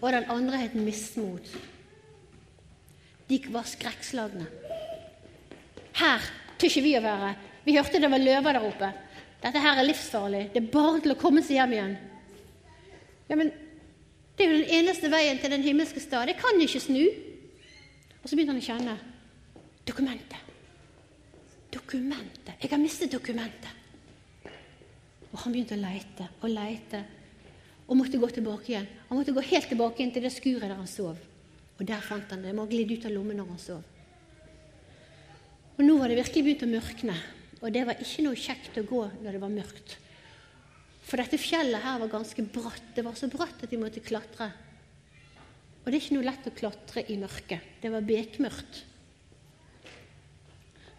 og 0.00 0.12
den 0.12 0.30
andre 0.32 0.62
het 0.62 0.74
Mismot. 0.74 1.46
De 3.28 3.38
var 3.52 3.68
skrekkslagne. 3.68 4.46
Her 6.00 6.24
tør 6.60 6.70
ikke 6.70 6.84
vi 6.84 6.92
å 6.98 7.04
være. 7.04 7.32
Vi 7.64 7.76
hørte 7.76 8.02
det 8.02 8.10
var 8.12 8.22
løver 8.22 8.56
der 8.56 8.68
oppe. 8.68 8.92
Dette 9.40 9.62
her 9.64 9.80
er 9.80 9.88
livsfarlig. 9.88 10.44
Det 10.52 10.60
er 10.60 10.70
bare 10.72 11.00
til 11.00 11.14
å 11.14 11.18
komme 11.20 11.42
seg 11.44 11.56
hjem 11.56 11.74
igjen. 11.76 11.96
Ja, 13.30 13.38
men 13.38 13.52
det 14.36 14.44
er 14.44 14.50
jo 14.50 14.60
den 14.60 14.72
eneste 14.80 15.10
veien 15.12 15.40
til 15.40 15.52
den 15.52 15.64
himmelske 15.64 16.02
stad. 16.02 16.28
Jeg 16.28 16.40
kan 16.40 16.60
ikke 16.60 16.82
snu. 16.82 17.04
Og 18.20 18.28
så 18.28 18.36
begynte 18.36 18.52
han 18.52 18.60
å 18.60 18.66
kjenne 18.66 18.96
dokumentet. 19.88 20.48
Dokumentet. 21.72 22.56
Jeg 22.60 22.72
har 22.72 22.82
mistet 22.82 23.12
dokumentet. 23.12 23.76
Og 25.30 25.38
han 25.44 25.54
begynte 25.54 25.76
å 25.76 25.80
leite 25.80 26.26
og 26.40 26.50
leite 26.52 27.04
og 27.90 27.98
måtte 27.98 28.20
gå 28.22 28.28
tilbake 28.30 28.70
igjen. 28.70 28.88
Han 29.08 29.18
måtte 29.18 29.34
gå 29.34 29.42
helt 29.42 29.68
tilbake 29.70 30.02
inn 30.02 30.12
til 30.14 30.22
det 30.22 30.30
skuret 30.34 30.68
der 30.68 30.78
han 30.78 30.90
sov. 30.90 31.16
Og 31.78 31.86
der 31.86 32.02
fant 32.04 32.30
han 32.30 32.42
det. 32.42 32.50
Det 32.50 32.56
må 32.58 32.66
ha 32.66 32.70
glidd 32.70 32.92
ut 32.92 33.06
av 33.08 33.14
lommen 33.14 33.40
når 33.40 33.48
han 33.50 33.62
sov. 33.62 33.89
Og 35.80 35.86
nå 35.86 35.94
var 35.96 36.12
det 36.12 36.18
virkelig 36.18 36.44
begynt 36.44 36.62
å 36.66 36.74
mørkne, 36.74 37.14
og 37.64 37.70
det 37.72 37.86
var 37.88 38.00
ikke 38.04 38.26
noe 38.26 38.36
kjekt 38.36 38.74
å 38.76 38.82
gå 38.84 38.98
når 39.22 39.32
det 39.32 39.38
var 39.40 39.52
mørkt. 39.54 39.94
For 41.08 41.16
dette 41.16 41.40
fjellet 41.40 41.80
her 41.80 42.02
var 42.02 42.10
ganske 42.12 42.44
bratt. 42.52 42.90
Det 42.92 43.04
var 43.06 43.16
så 43.16 43.30
bratt 43.32 43.64
at 43.64 43.72
de 43.72 43.78
måtte 43.80 44.02
klatre. 44.04 44.50
Og 45.80 45.88
det 45.88 45.96
er 45.96 46.02
ikke 46.02 46.18
noe 46.18 46.26
lett 46.28 46.50
å 46.50 46.52
klatre 46.58 47.06
i 47.08 47.16
mørket. 47.16 47.80
Det 47.80 47.94
var 47.96 48.04
bekmørkt. 48.04 48.82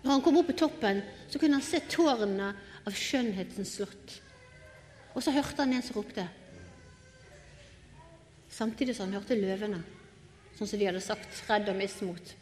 Når 0.02 0.16
han 0.16 0.26
kom 0.26 0.42
opp 0.42 0.50
på 0.50 0.58
toppen, 0.64 1.04
så 1.30 1.38
kunne 1.38 1.62
han 1.62 1.70
se 1.70 1.84
tårnene 1.86 2.50
av 2.82 2.98
skjønnhetens 2.98 3.78
slott. 3.78 4.18
Og 5.14 5.22
så 5.22 5.38
hørte 5.38 5.62
han 5.62 5.78
en 5.78 5.86
som 5.86 6.02
ropte. 6.02 6.26
Samtidig 8.50 8.98
som 8.98 9.06
han 9.06 9.22
hørte 9.22 9.38
løvene, 9.38 9.86
sånn 10.58 10.66
som 10.66 10.82
de 10.82 10.90
hadde 10.90 11.06
sagt, 11.06 11.46
redd 11.46 11.70
og 11.70 11.78
mismot. 11.78 12.34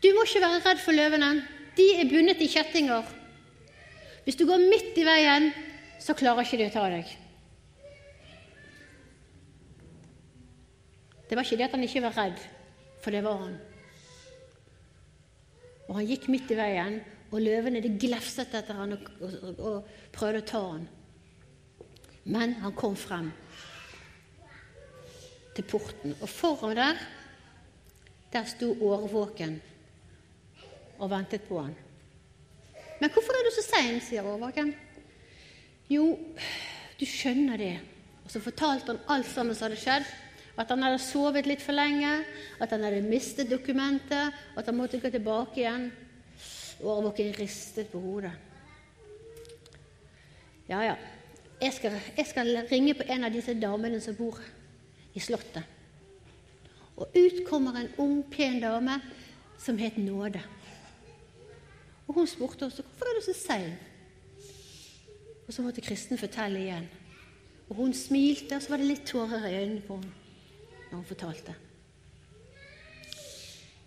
Du 0.00 0.08
må 0.16 0.24
ikke 0.24 0.40
være 0.40 0.60
redd 0.64 0.80
for 0.80 0.96
løvene. 0.96 1.30
De 1.76 1.86
er 2.00 2.08
bundet 2.08 2.40
i 2.40 2.48
kjettinger. 2.48 3.08
Hvis 4.24 4.38
du 4.40 4.46
går 4.48 4.62
midt 4.62 4.96
i 5.00 5.04
veien, 5.04 5.50
så 6.00 6.16
klarer 6.16 6.44
ikke 6.44 6.60
de 6.60 6.68
å 6.68 6.72
ta 6.72 6.86
deg. 6.92 7.16
Det 11.28 11.36
var 11.38 11.46
ikke 11.46 11.60
det 11.60 11.66
at 11.68 11.76
han 11.76 11.86
ikke 11.86 12.02
var 12.02 12.16
redd, 12.16 12.40
for 13.04 13.14
det 13.14 13.22
var 13.24 13.44
han. 13.44 13.54
Og 15.88 15.98
han 16.00 16.08
gikk 16.08 16.26
midt 16.32 16.50
i 16.50 16.58
veien, 16.58 17.00
og 17.30 17.44
løvene 17.44 17.82
de 17.84 17.92
glefset 18.00 18.54
etter 18.58 18.74
han 18.74 18.96
og, 18.96 19.06
og, 19.22 19.60
og 19.60 19.92
prøvde 20.14 20.42
å 20.42 20.48
ta 20.48 20.62
han. 20.72 20.88
Men 22.30 22.56
han 22.64 22.74
kom 22.78 22.96
frem 22.98 23.30
til 25.54 25.66
porten, 25.70 26.16
og 26.18 26.28
foran 26.30 26.78
der 26.78 27.08
der 28.30 28.46
sto 28.46 28.70
årvåken 28.86 29.56
og 31.00 31.10
ventet 31.10 31.46
på 31.48 31.62
han. 31.64 31.74
Men 33.00 33.12
hvorfor 33.12 33.36
er 33.36 33.46
du 33.46 33.52
så 33.56 33.64
sein, 33.64 34.00
sier 34.04 34.26
årvåken. 34.28 34.74
Jo, 35.90 36.12
du 37.00 37.06
skjønner 37.08 37.60
det. 37.60 37.76
Og 38.24 38.34
så 38.34 38.42
fortalte 38.44 38.92
han 38.92 39.00
alt 39.10 39.28
sammen 39.30 39.56
som 39.56 39.70
hadde 39.70 39.80
skjedd. 39.80 40.10
At 40.60 40.68
han 40.68 40.84
hadde 40.84 41.00
sovet 41.00 41.48
litt 41.48 41.62
for 41.64 41.72
lenge, 41.72 42.10
at 42.60 42.74
han 42.74 42.84
hadde 42.84 43.00
mistet 43.06 43.48
dokumentet, 43.48 44.36
at 44.58 44.68
han 44.68 44.76
måtte 44.76 45.00
gå 45.00 45.08
tilbake 45.10 45.62
igjen. 45.62 45.88
Årvåken 46.84 47.32
ristet 47.38 47.88
på 47.92 48.00
hodet. 48.02 48.34
Ja, 50.68 50.84
ja. 50.84 50.94
Jeg 51.60 51.74
skal, 51.76 51.96
jeg 52.16 52.26
skal 52.28 52.54
ringe 52.70 52.94
på 52.96 53.04
en 53.08 53.26
av 53.26 53.32
disse 53.34 53.56
damene 53.56 53.98
som 54.00 54.16
bor 54.16 54.38
i 55.16 55.20
Slottet. 55.20 55.64
Og 57.00 57.16
ut 57.16 57.42
kommer 57.48 57.76
en 57.80 57.90
ung, 58.00 58.20
pen 58.30 58.60
dame 58.62 59.00
som 59.60 59.78
het 59.80 59.96
Nåde. 60.00 60.40
Og 62.10 62.14
Hun 62.14 62.26
spurte 62.26 62.66
også 62.66 62.82
hvorfor 62.82 63.06
er 63.06 63.18
du 63.20 63.24
så 63.24 63.32
sein. 63.38 63.74
Og 65.46 65.52
så 65.54 65.62
måtte 65.62 65.80
Kristen 65.80 66.18
fortelle 66.18 66.58
igjen. 66.58 66.88
Og 67.68 67.76
Hun 67.76 67.94
smilte, 67.94 68.56
og 68.56 68.62
så 68.62 68.72
var 68.72 68.82
det 68.82 68.88
litt 68.88 69.04
tårer 69.06 69.46
i 69.46 69.60
øynene 69.60 69.84
på 69.86 69.98
henne 70.00 70.16
når 70.90 70.96
hun 70.96 71.06
fortalte. 71.06 71.54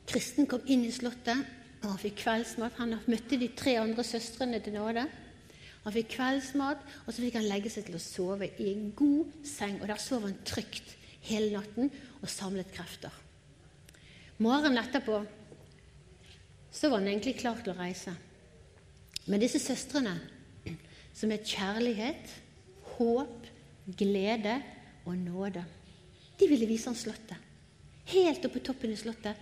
Kristen 0.08 0.48
kom 0.48 0.64
inn 0.72 0.86
i 0.88 0.92
Slottet, 0.96 1.44
og 1.82 1.90
han 1.90 2.00
fikk 2.00 2.22
kveldsmat. 2.22 2.80
Han 2.80 2.96
møtte 3.12 3.42
de 3.42 3.50
tre 3.60 3.76
andre 3.82 4.08
søstrene 4.08 4.62
til 4.64 4.78
nåde. 4.78 5.04
Han 5.84 5.96
fikk 5.98 6.14
kveldsmat, 6.16 6.88
og 7.04 7.12
så 7.12 7.26
fikk 7.26 7.42
han 7.42 7.50
legge 7.52 7.74
seg 7.74 7.90
til 7.90 8.00
å 8.00 8.04
sove 8.06 8.54
i 8.56 8.70
en 8.72 8.88
god 8.96 9.36
seng. 9.44 9.82
Og 9.82 9.92
der 9.92 10.00
sov 10.00 10.24
han 10.30 10.40
trygt 10.48 10.96
hele 11.28 11.58
natten 11.58 11.92
og 12.22 12.32
samlet 12.32 12.72
krefter. 12.72 13.12
Morgenen 14.40 14.80
etterpå 14.80 15.26
så 16.74 16.90
var 16.90 17.00
han 17.00 17.12
egentlig 17.12 17.38
klar 17.38 17.60
til 17.62 17.74
å 17.74 17.78
reise. 17.78 18.14
Men 19.30 19.44
disse 19.44 19.62
søstrene, 19.62 20.16
som 21.14 21.32
er 21.32 21.46
kjærlighet, 21.46 22.32
håp, 22.96 23.46
glede 24.00 24.58
og 25.06 25.16
nåde, 25.20 25.64
de 26.40 26.50
ville 26.50 26.68
vise 26.68 26.90
ham 26.90 26.98
Slottet. 26.98 27.38
Helt 28.10 28.44
oppe 28.44 28.58
på 28.58 28.66
toppen 28.72 28.92
i 28.92 28.98
Slottet 29.00 29.38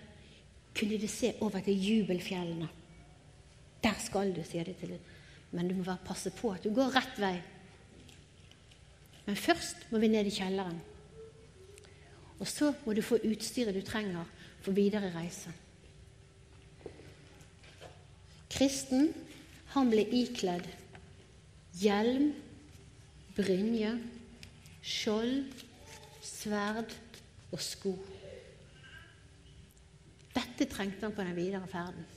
kunne 0.78 1.00
de 1.00 1.08
se 1.10 1.32
over 1.42 1.64
til 1.66 1.80
jubelfjellene. 1.80 2.68
Der 3.82 3.98
skal 4.04 4.36
du, 4.36 4.44
sier 4.46 4.68
de 4.68 4.76
til 4.78 4.94
dem. 4.94 5.10
Men 5.52 5.68
du 5.68 5.76
må 5.76 5.88
bare 5.88 6.04
passe 6.06 6.32
på 6.36 6.52
at 6.54 6.64
du 6.64 6.70
går 6.76 6.94
rett 6.94 7.18
vei. 7.20 7.36
Men 9.26 9.40
først 9.40 9.88
må 9.92 10.00
vi 10.04 10.12
ned 10.12 10.30
i 10.30 10.36
kjelleren. 10.36 10.78
Og 12.40 12.48
så 12.48 12.72
må 12.86 12.94
du 12.98 13.02
få 13.06 13.20
utstyret 13.24 13.76
du 13.76 13.82
trenger 13.86 14.30
for 14.62 14.78
videre 14.78 15.12
reise. 15.16 15.52
Kristen, 18.52 19.12
han 19.74 19.92
ble 19.92 20.04
ikledd 20.12 20.68
hjelm, 21.80 22.32
brynje, 23.38 23.94
skjold, 24.84 25.62
sverd 26.26 26.92
og 27.52 27.62
sko. 27.64 27.94
Dette 30.36 30.68
trengte 30.72 31.08
han 31.08 31.16
på 31.16 31.24
den 31.24 31.38
videre 31.38 31.68
ferden. 31.72 32.08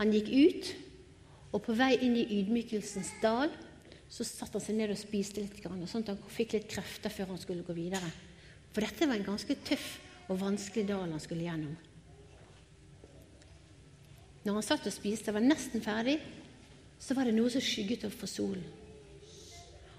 Han 0.00 0.14
gikk 0.14 0.30
ut, 0.32 0.68
og 1.50 1.60
på 1.66 1.74
vei 1.76 1.92
inn 2.00 2.14
i 2.16 2.24
ydmykelsens 2.38 3.10
dal 3.20 3.50
så 4.10 4.24
satte 4.24 4.56
han 4.56 4.64
seg 4.64 4.78
ned 4.78 4.94
og 4.94 4.98
spiste 4.98 5.42
litt, 5.42 5.60
sånn 5.60 6.06
at 6.06 6.14
han 6.14 6.22
fikk 6.32 6.56
litt 6.56 6.70
krefter 6.70 7.12
før 7.12 7.34
han 7.34 7.42
skulle 7.42 7.66
gå 7.66 7.76
videre. 7.76 8.08
For 8.70 8.84
dette 8.84 9.08
var 9.08 9.18
en 9.18 9.26
ganske 9.32 9.56
tøff 9.66 9.88
og 10.30 10.40
vanskelig 10.40 10.86
dal 10.88 11.10
han 11.10 11.22
skulle 11.22 11.46
gjennom. 11.46 11.74
Når 14.44 14.56
han 14.56 14.64
satt 14.64 14.86
og 14.88 14.94
spiste 14.94 15.32
og 15.32 15.36
var 15.36 15.44
nesten 15.44 15.82
ferdig, 15.84 16.16
så 17.00 17.16
var 17.16 17.28
det 17.28 17.34
noe 17.36 17.50
som 17.52 17.64
skygget 17.64 18.06
opp 18.08 18.16
for 18.20 18.30
solen. 18.30 18.64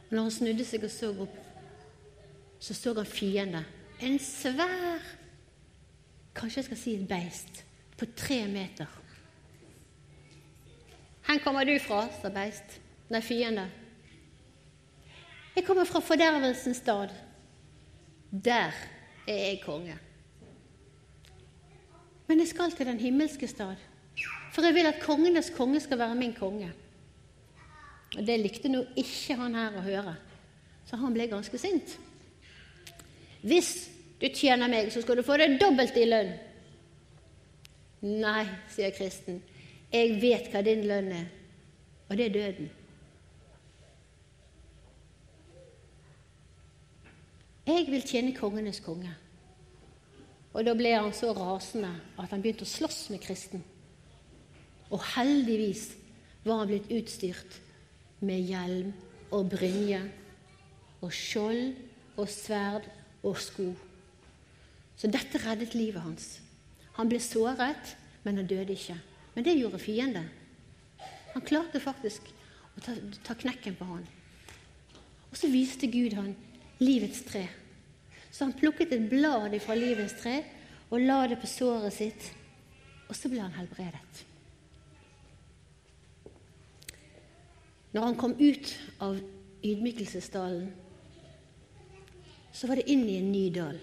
Og 0.08 0.16
når 0.16 0.26
han 0.28 0.34
snudde 0.36 0.66
seg 0.68 0.86
og 0.86 0.94
så 0.94 1.12
opp, 1.26 1.36
så 2.62 2.76
så 2.78 2.94
han 2.98 3.10
fiende. 3.10 3.64
En 4.02 4.18
svær, 4.22 5.02
kanskje 6.36 6.62
jeg 6.62 6.70
skal 6.70 6.80
si 6.82 6.96
et 6.98 7.08
beist, 7.10 7.64
på 7.98 8.08
tre 8.18 8.44
meter. 8.50 8.90
Hvor 11.26 11.44
kommer 11.44 11.66
du 11.66 11.78
fra? 11.80 12.08
sa 12.22 12.32
beist. 12.34 12.80
Nei, 13.12 13.22
fiende. 13.22 13.68
Jeg 15.56 15.66
kommer 15.68 15.86
fra 15.86 16.00
fordervelsens 16.00 16.82
stad. 16.82 17.14
Der 18.32 18.72
er 19.28 19.36
jeg 19.36 19.62
konge. 19.66 19.98
Men 22.28 22.40
jeg 22.40 22.48
skal 22.48 22.72
til 22.72 22.86
den 22.86 23.00
himmelske 23.00 23.48
stad, 23.48 23.76
for 24.54 24.64
jeg 24.64 24.74
vil 24.74 24.88
at 24.88 25.02
kongenes 25.02 25.50
konge 25.50 25.80
skal 25.80 26.00
være 26.00 26.16
min 26.16 26.34
konge. 26.34 26.72
Og 28.18 28.28
Det 28.28 28.40
likte 28.40 28.70
nå 28.70 28.86
ikke 28.96 29.36
han 29.36 29.56
her 29.56 29.76
å 29.76 29.84
høre, 29.84 30.16
så 30.88 31.00
han 31.00 31.14
ble 31.14 31.28
ganske 31.28 31.58
sint. 31.60 31.98
Hvis 33.42 33.90
du 34.22 34.28
tjener 34.30 34.70
meg, 34.72 34.92
så 34.94 35.02
skal 35.02 35.18
du 35.20 35.24
få 35.28 35.38
det 35.38 35.58
dobbelt 35.60 35.98
i 35.98 36.08
lønn. 36.08 36.32
Nei, 38.02 38.46
sier 38.72 38.94
kristen, 38.96 39.42
jeg 39.92 40.22
vet 40.22 40.48
hva 40.52 40.64
din 40.66 40.88
lønn 40.88 41.12
er, 41.14 41.28
og 42.08 42.18
det 42.18 42.30
er 42.30 42.38
døden. 42.38 42.72
Jeg 47.72 47.88
vil 47.88 48.04
tjene 48.04 48.34
kongenes 48.36 48.82
konge. 48.84 49.12
Og 50.52 50.66
da 50.68 50.74
ble 50.76 50.92
han 50.92 51.14
så 51.16 51.32
rasende 51.36 51.92
at 52.20 52.34
han 52.34 52.42
begynte 52.44 52.66
å 52.68 52.72
slåss 52.72 53.06
med 53.14 53.22
kristen. 53.24 53.62
Og 54.92 55.00
heldigvis 55.14 55.86
var 56.44 56.62
han 56.62 56.72
blitt 56.72 56.90
utstyrt 56.92 57.62
med 58.28 58.44
hjelm 58.50 58.92
og 59.32 59.48
brynje 59.54 60.02
og 61.02 61.14
skjold 61.16 61.72
og 62.20 62.28
sverd 62.30 62.90
og 63.24 63.40
sko. 63.40 63.70
Så 65.00 65.08
dette 65.08 65.40
reddet 65.46 65.78
livet 65.78 66.04
hans. 66.04 66.42
Han 67.00 67.10
ble 67.10 67.22
såret, 67.24 67.96
men 68.26 68.42
han 68.42 68.50
døde 68.50 68.76
ikke. 68.76 68.98
Men 69.34 69.48
det 69.48 69.56
gjorde 69.56 69.80
fienden. 69.80 70.28
Han 71.32 71.48
klarte 71.48 71.80
faktisk 71.80 72.28
å 72.76 72.84
ta, 72.84 72.98
ta 73.24 73.38
knekken 73.40 73.80
på 73.80 73.88
han. 73.88 74.04
Og 75.32 75.40
så 75.40 75.48
viste 75.48 75.88
Gud 75.88 76.18
han 76.20 76.34
livets 76.84 77.24
tre. 77.32 77.48
Så 78.32 78.46
han 78.48 78.56
plukket 78.56 78.94
et 78.96 79.10
blad 79.12 79.58
fra 79.60 79.76
livets 79.76 80.16
tre 80.22 80.40
og 80.92 81.00
la 81.04 81.24
det 81.28 81.40
på 81.40 81.48
såret 81.48 81.94
sitt, 81.96 82.28
og 83.08 83.16
så 83.16 83.32
ble 83.32 83.44
han 83.44 83.56
helbredet. 83.56 84.26
Når 87.92 88.06
han 88.08 88.20
kom 88.20 88.36
ut 88.40 88.72
av 89.04 89.18
ydmykelsesdalen, 89.68 90.70
så 92.52 92.68
var 92.68 92.80
det 92.80 92.92
inn 92.92 93.04
i 93.08 93.18
en 93.20 93.32
ny 93.32 93.46
dal. 93.56 93.80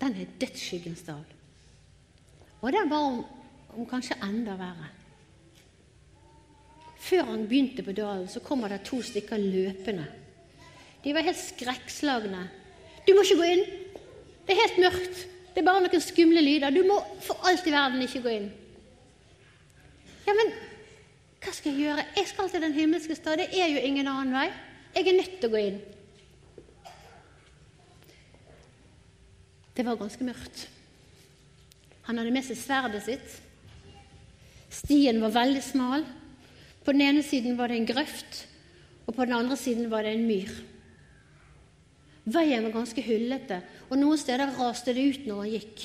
Den 0.00 0.16
het 0.16 0.36
Dødsskyggens 0.40 1.02
dal. 1.08 1.24
Og 2.60 2.72
den 2.72 2.90
var 2.90 3.10
om, 3.10 3.20
om 3.76 3.88
kanskje 3.88 4.16
enda 4.24 4.56
verre. 4.60 4.88
Før 6.98 7.30
han 7.30 7.46
begynte 7.48 7.84
på 7.84 7.94
dalen, 7.96 8.28
så 8.28 8.40
kommer 8.44 8.72
det 8.72 8.82
to 8.88 9.00
stykker 9.04 9.40
løpende 9.40 10.06
de 11.08 11.14
var 11.16 11.24
helt 11.24 11.40
skrekkslagne. 11.40 12.42
Du 13.06 13.14
må 13.16 13.22
ikke 13.24 13.38
gå 13.40 13.46
inn! 13.48 13.62
Det 14.44 14.52
er 14.52 14.58
helt 14.60 14.80
mørkt. 14.82 15.22
Det 15.54 15.62
er 15.62 15.64
bare 15.64 15.80
noen 15.86 16.02
skumle 16.04 16.42
lyder. 16.44 16.74
Du 16.74 16.82
må 16.84 16.98
for 17.24 17.48
alt 17.48 17.64
i 17.64 17.72
verden 17.72 18.04
ikke 18.04 18.20
gå 18.26 18.34
inn. 18.34 18.50
Ja, 20.26 20.34
men 20.36 20.52
hva 21.40 21.54
skal 21.56 21.72
jeg 21.72 21.86
gjøre? 21.86 22.06
Jeg 22.18 22.28
skal 22.28 22.52
til 22.52 22.66
den 22.66 22.76
himmelske 22.76 23.16
stad. 23.16 23.40
Det 23.40 23.48
er 23.56 23.72
jo 23.72 23.80
ingen 23.88 24.12
annen 24.12 24.36
vei. 24.36 24.50
Jeg 24.98 25.08
er 25.08 25.18
nødt 25.22 25.40
til 25.40 25.48
å 25.48 25.54
gå 25.56 25.64
inn. 25.70 25.82
Det 29.78 29.88
var 29.88 29.96
ganske 29.96 30.28
mørkt. 30.28 30.68
Han 32.04 32.20
hadde 32.20 32.36
med 32.36 32.44
seg 32.44 32.60
sverdet 32.60 33.04
sitt. 33.08 33.42
Stien 34.84 35.24
var 35.24 35.38
veldig 35.40 35.64
smal. 35.64 36.04
På 36.84 36.92
den 36.92 37.08
ene 37.08 37.24
siden 37.24 37.56
var 37.56 37.72
det 37.72 37.80
en 37.80 37.88
grøft, 37.96 38.42
og 39.06 39.14
på 39.14 39.24
den 39.24 39.40
andre 39.40 39.56
siden 39.56 39.88
var 39.88 40.04
det 40.04 40.18
en 40.18 40.28
myr. 40.28 40.52
Veien 42.28 42.66
var 42.66 42.74
ganske 42.74 43.02
hullete, 43.04 43.62
og 43.88 44.00
noen 44.00 44.18
steder 44.20 44.52
raste 44.58 44.92
det 44.92 45.04
ut 45.06 45.28
når 45.28 45.40
han 45.44 45.54
gikk. 45.54 45.84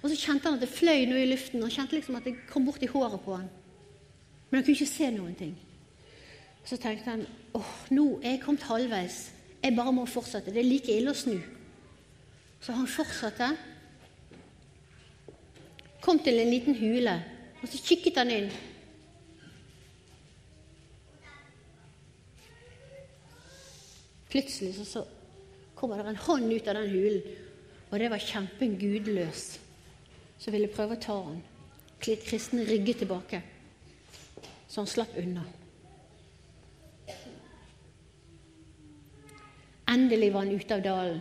Og 0.00 0.12
så 0.12 0.16
kjente 0.16 0.48
han 0.48 0.56
at 0.56 0.62
det 0.62 0.70
fløy 0.72 1.08
noe 1.10 1.24
i 1.24 1.28
luften, 1.28 1.64
og 1.64 1.72
kjente 1.72 1.96
liksom 1.96 2.18
at 2.20 2.28
det 2.28 2.36
kom 2.50 2.68
bort 2.68 2.82
i 2.84 2.90
håret 2.90 3.20
på 3.24 3.34
han. 3.36 3.48
Men 4.50 4.60
han 4.60 4.64
kunne 4.66 4.78
ikke 4.78 4.92
se 4.92 5.10
noen 5.14 5.34
ting. 5.38 5.52
Så 6.64 6.78
tenkte 6.80 7.12
han 7.12 7.26
åh, 7.56 7.74
nå 7.94 8.06
er 8.20 8.36
jeg 8.36 8.42
kommet 8.44 8.66
halvveis. 8.68 9.18
Jeg 9.60 9.76
bare 9.76 9.92
må 9.92 10.06
fortsette. 10.08 10.52
Det 10.52 10.62
er 10.62 10.68
like 10.68 10.94
ille 10.94 11.12
å 11.12 11.18
snu. 11.18 11.36
Så 12.60 12.76
han 12.76 12.88
fortsatte. 12.88 13.50
Kom 16.00 16.20
til 16.24 16.40
en 16.40 16.48
liten 16.48 16.76
hule, 16.78 17.18
og 17.60 17.68
så 17.68 17.80
kikket 17.84 18.20
han 18.22 18.30
inn. 18.32 18.52
Plutselig 24.30 24.76
så, 24.78 24.86
så 24.86 25.02
kommer 25.80 25.96
det 25.96 26.12
en 26.12 26.24
hånd 26.26 26.52
ut 26.52 26.68
av 26.68 26.76
den 26.76 26.90
hulen, 26.92 27.22
og 27.90 27.98
det 27.98 28.10
var 28.12 28.22
kjempen 28.22 28.76
gudløs 28.78 29.44
som 30.40 30.52
ville 30.52 30.68
prøve 30.72 30.96
å 30.96 31.00
ta 31.00 31.16
han. 31.24 31.40
Kristen 32.00 32.62
rygget 32.68 33.02
tilbake, 33.02 33.40
så 34.68 34.82
han 34.82 34.88
slapp 34.88 35.16
unna. 35.20 35.44
Endelig 39.90 40.30
var 40.32 40.46
han 40.46 40.54
ute 40.54 40.76
av 40.76 40.84
dalen. 40.84 41.20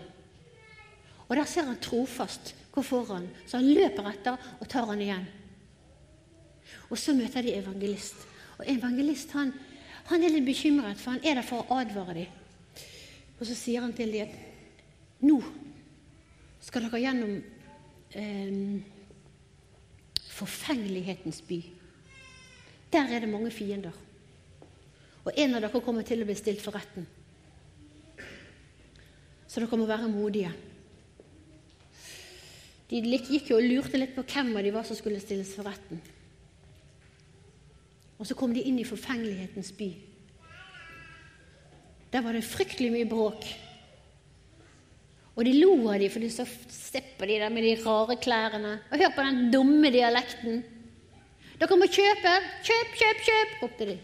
Og 1.27 1.35
der 1.37 1.47
ser 1.49 1.67
han 1.67 1.79
trofast 1.81 2.53
hvor 2.73 2.85
foran, 2.85 3.27
så 3.47 3.59
han 3.59 3.71
løper 3.73 4.11
etter 4.11 4.51
og 4.59 4.67
tar 4.69 4.87
han 4.89 5.01
igjen. 5.03 5.25
Og 6.89 6.97
så 7.01 7.15
møter 7.17 7.45
de 7.45 7.55
evangelist. 7.57 8.27
Og 8.59 8.67
evangelist 8.69 9.33
han, 9.37 9.51
han 10.09 10.23
er 10.23 10.35
litt 10.35 10.47
bekymret, 10.47 10.99
for 11.01 11.15
han 11.15 11.25
er 11.25 11.39
der 11.39 11.47
for 11.47 11.65
å 11.65 11.79
advare 11.81 12.21
dem. 12.21 12.37
Og 13.39 13.47
så 13.47 13.55
sier 13.55 13.83
han 13.83 13.95
til 13.95 14.11
dem 14.13 14.27
at 14.27 14.48
nå 15.25 15.39
skal 16.63 16.85
dere 16.85 17.01
gjennom 17.01 17.33
eh, 18.15 18.53
forfengelighetens 20.39 21.41
by. 21.47 21.59
Der 22.93 23.11
er 23.13 23.23
det 23.23 23.31
mange 23.31 23.51
fiender. 23.51 23.95
Og 25.25 25.31
en 25.35 25.55
av 25.55 25.63
dere 25.63 25.81
kommer 25.83 26.05
til 26.07 26.23
å 26.23 26.27
bli 26.27 26.37
stilt 26.37 26.63
for 26.63 26.75
retten. 26.77 27.05
Så 29.49 29.61
dere 29.61 29.79
må 29.79 29.87
være 29.89 30.09
modige. 30.11 30.51
De 32.89 33.01
gikk 33.05 33.51
jo 33.51 33.59
og 33.59 33.67
lurte 33.67 33.99
litt 33.99 34.15
på 34.15 34.25
hvem 34.25 34.55
av 34.57 34.65
de 34.65 34.73
var 34.73 34.87
som 34.87 34.97
skulle 34.97 35.21
stilles 35.21 35.51
for 35.53 35.67
retten. 35.69 35.99
Og 38.19 38.27
så 38.27 38.35
kom 38.35 38.53
de 38.55 38.63
inn 38.65 38.79
i 38.81 38.87
forfengelighetens 38.87 39.71
by. 39.77 39.89
Der 42.09 42.23
var 42.25 42.33
det 42.33 42.47
fryktelig 42.47 42.89
mye 42.91 43.09
bråk. 43.09 43.45
Og 45.39 45.45
de 45.47 45.53
lo 45.55 45.71
av 45.87 46.01
dem, 46.01 46.11
for 46.11 46.25
så 46.33 46.43
stepper 46.43 47.29
de 47.29 47.37
der 47.39 47.53
med 47.53 47.63
de 47.63 47.77
rare 47.79 48.17
klærne. 48.19 48.73
Og 48.91 48.99
hør 48.99 49.13
på 49.15 49.23
den 49.23 49.45
dumme 49.53 49.91
dialekten. 49.93 50.57
Dere 51.59 51.77
må 51.79 51.87
kjøpe! 51.87 52.33
Kjøp, 52.67 52.97
kjøp, 52.99 53.21
kjøp! 53.23 53.53
ropte 53.61 53.87
de. 53.87 53.95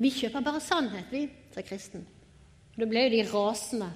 Vi 0.00 0.12
kjøper 0.16 0.46
bare 0.46 0.62
sannhet, 0.64 1.12
vi, 1.12 1.26
sa 1.52 1.60
kristen. 1.66 2.06
Da 2.78 2.88
ble 2.88 3.04
jo 3.04 3.12
de 3.12 3.20
rasende. 3.28 3.90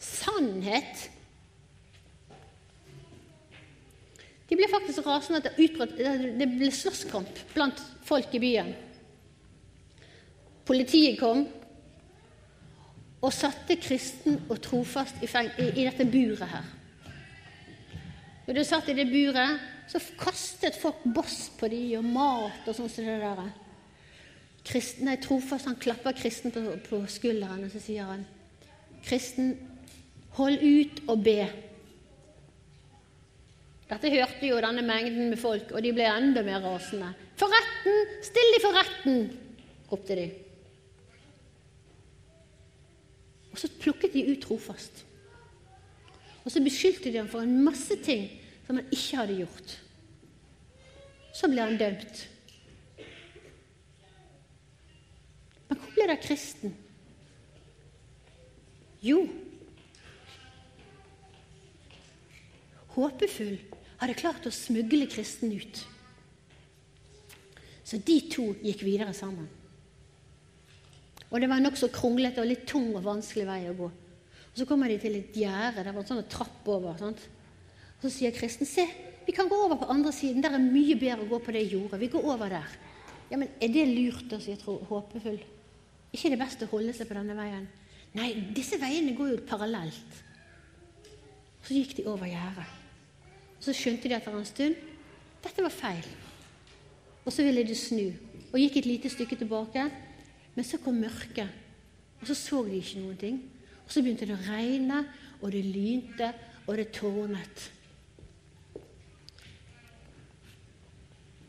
Sannhet? 0.00 1.04
De 4.48 4.56
ble 4.56 4.70
faktisk 4.72 5.04
rasende 5.04 5.42
at 5.44 5.60
det 5.60 6.48
ble 6.56 6.72
slåsskamp 6.72 7.44
blant 7.52 7.84
folk 8.08 8.32
i 8.32 8.40
byen. 8.40 8.72
Politiet 10.66 11.20
kom, 11.20 11.44
og 13.24 13.32
satte 13.32 13.78
kristen 13.80 14.40
og 14.50 14.58
trofast 14.62 15.22
i, 15.24 15.28
i, 15.28 15.84
dette 15.86 16.06
buret 16.08 16.48
her. 16.50 16.66
Når 18.46 18.54
du 18.54 18.62
satt 18.66 18.90
i 18.92 18.96
det 18.96 19.08
buret, 19.10 19.62
så 19.90 20.00
kastet 20.20 20.76
folk 20.78 21.02
boss 21.14 21.48
på 21.58 21.70
de 21.70 21.80
og 21.98 22.04
mat 22.06 22.66
og 22.66 22.76
sånn 22.76 22.90
som 22.90 23.06
det 23.06 23.16
der. 23.22 23.48
Kristen, 24.66 25.06
nei, 25.06 25.16
trofast 25.22 25.68
han 25.68 25.78
klapper 25.78 26.14
kristen 26.18 26.54
på, 26.54 26.62
på 26.88 27.00
skulderen 27.10 27.66
og 27.66 27.70
så 27.70 27.82
sier 27.82 28.08
han, 28.10 28.24
'Kristen, 29.06 29.52
hold 30.34 30.58
ut 30.58 31.02
og 31.06 31.22
be.' 31.22 31.46
Dette 33.86 34.10
hørte 34.10 34.48
jo 34.48 34.58
denne 34.58 34.82
mengden 34.82 35.28
med 35.30 35.38
folk, 35.38 35.70
og 35.70 35.82
de 35.82 35.92
ble 35.94 36.08
enda 36.10 36.42
mer 36.42 36.58
rasende. 36.64 37.12
'For 37.38 37.52
retten! 37.54 38.18
Still 38.26 38.50
de 38.54 38.62
for 38.64 38.74
retten!' 38.74 39.22
ropte 39.92 40.18
de. 40.18 40.26
Og 43.56 43.62
så 43.62 43.70
plukket 43.80 44.12
de 44.12 44.26
ut 44.28 44.42
trofast. 44.44 45.06
Og 46.44 46.52
så 46.52 46.60
beskyldte 46.60 47.08
de 47.08 47.16
ham 47.16 47.28
for 47.32 47.40
en 47.40 47.62
masse 47.64 47.96
ting 48.04 48.28
som 48.66 48.76
han 48.76 48.90
ikke 48.92 49.16
hadde 49.16 49.38
gjort. 49.38 49.72
Så 51.32 51.48
ble 51.48 51.64
han 51.64 51.80
dømt. 51.80 52.20
Men 55.70 55.80
hvor 55.80 55.96
ble 55.96 56.04
det 56.04 56.18
av 56.18 56.22
kristen? 56.28 56.76
Jo, 59.00 59.24
håpefull 62.92 63.56
hadde 64.02 64.20
klart 64.20 64.44
å 64.44 64.52
smugle 64.52 65.08
kristen 65.08 65.56
ut. 65.56 65.86
Så 67.86 68.04
de 68.04 68.20
to 68.28 68.50
gikk 68.60 68.84
videre 68.84 69.16
sammen. 69.16 69.48
Og 71.30 71.40
det 71.40 71.48
var 71.50 71.58
en 71.58 71.66
nokså 71.66 71.88
kronglete 71.94 72.42
og 72.42 72.48
litt 72.48 72.66
tung 72.68 72.92
og 72.94 73.04
vanskelig 73.04 73.46
vei 73.48 73.60
å 73.70 73.76
gå. 73.78 73.88
Og 73.88 74.56
Så 74.60 74.66
kommer 74.68 74.88
de 74.88 74.98
til 74.98 75.16
et 75.18 75.34
gjerde. 75.34 75.82
Det 75.84 75.94
var 75.94 76.02
en 76.02 76.08
sånn 76.08 76.28
trapp 76.30 76.68
over. 76.70 76.96
Sant? 76.98 77.20
Og 77.98 78.06
Så 78.06 78.12
sier 78.18 78.34
Kristen 78.36 78.68
se, 78.68 78.86
vi 79.26 79.34
kan 79.34 79.48
gå 79.48 79.56
over 79.64 79.76
på 79.76 79.90
andre 79.90 80.12
siden. 80.12 80.42
Der 80.42 80.54
er 80.54 80.62
mye 80.62 80.94
bedre 80.94 81.26
å 81.26 81.30
gå 81.30 81.40
på 81.42 81.52
det 81.52 81.66
jordet. 81.66 82.00
Vi 82.00 82.12
går 82.12 82.24
over 82.24 82.48
der. 82.48 82.76
Ja, 83.30 83.36
men 83.36 83.48
Er 83.60 83.68
det 83.68 83.88
lurt, 83.88 84.28
da, 84.30 84.38
sier 84.38 84.56
Håpefull. 84.56 85.40
ikke 86.12 86.30
det 86.30 86.38
beste 86.38 86.64
å 86.64 86.70
holde 86.70 86.94
seg 86.94 87.08
på 87.08 87.14
denne 87.14 87.34
veien? 87.34 87.66
Nei, 88.14 88.32
disse 88.54 88.78
veiene 88.80 89.16
går 89.16 89.30
jo 89.34 89.46
parallelt. 89.46 90.22
Så 91.66 91.74
gikk 91.74 91.96
de 91.96 92.06
over 92.06 92.26
gjerdet. 92.26 92.70
Så 93.60 93.74
skjønte 93.74 94.08
de 94.08 94.14
etter 94.14 94.32
en 94.32 94.46
stund 94.46 94.76
dette 95.42 95.62
var 95.62 95.70
feil. 95.70 96.06
Og 97.26 97.32
så 97.34 97.44
ville 97.46 97.64
de 97.66 97.74
snu 97.78 98.06
og 98.52 98.58
gikk 98.60 98.80
et 98.80 98.88
lite 98.88 99.10
stykke 99.12 99.36
tilbake. 99.38 99.84
Men 100.56 100.64
så 100.64 100.80
kom 100.80 100.96
mørket, 100.98 101.52
og 102.20 102.26
så 102.26 102.34
så 102.34 102.62
de 102.64 102.80
ikke 102.80 103.02
noen 103.02 103.18
ting. 103.20 103.40
Og 103.84 103.92
så 103.92 104.02
begynte 104.02 104.26
det 104.26 104.34
å 104.34 104.44
regne, 104.48 105.02
og 105.42 105.52
det 105.52 105.62
lynte, 105.68 106.32
og 106.66 106.78
det 106.80 106.88
tårnet. 106.96 107.66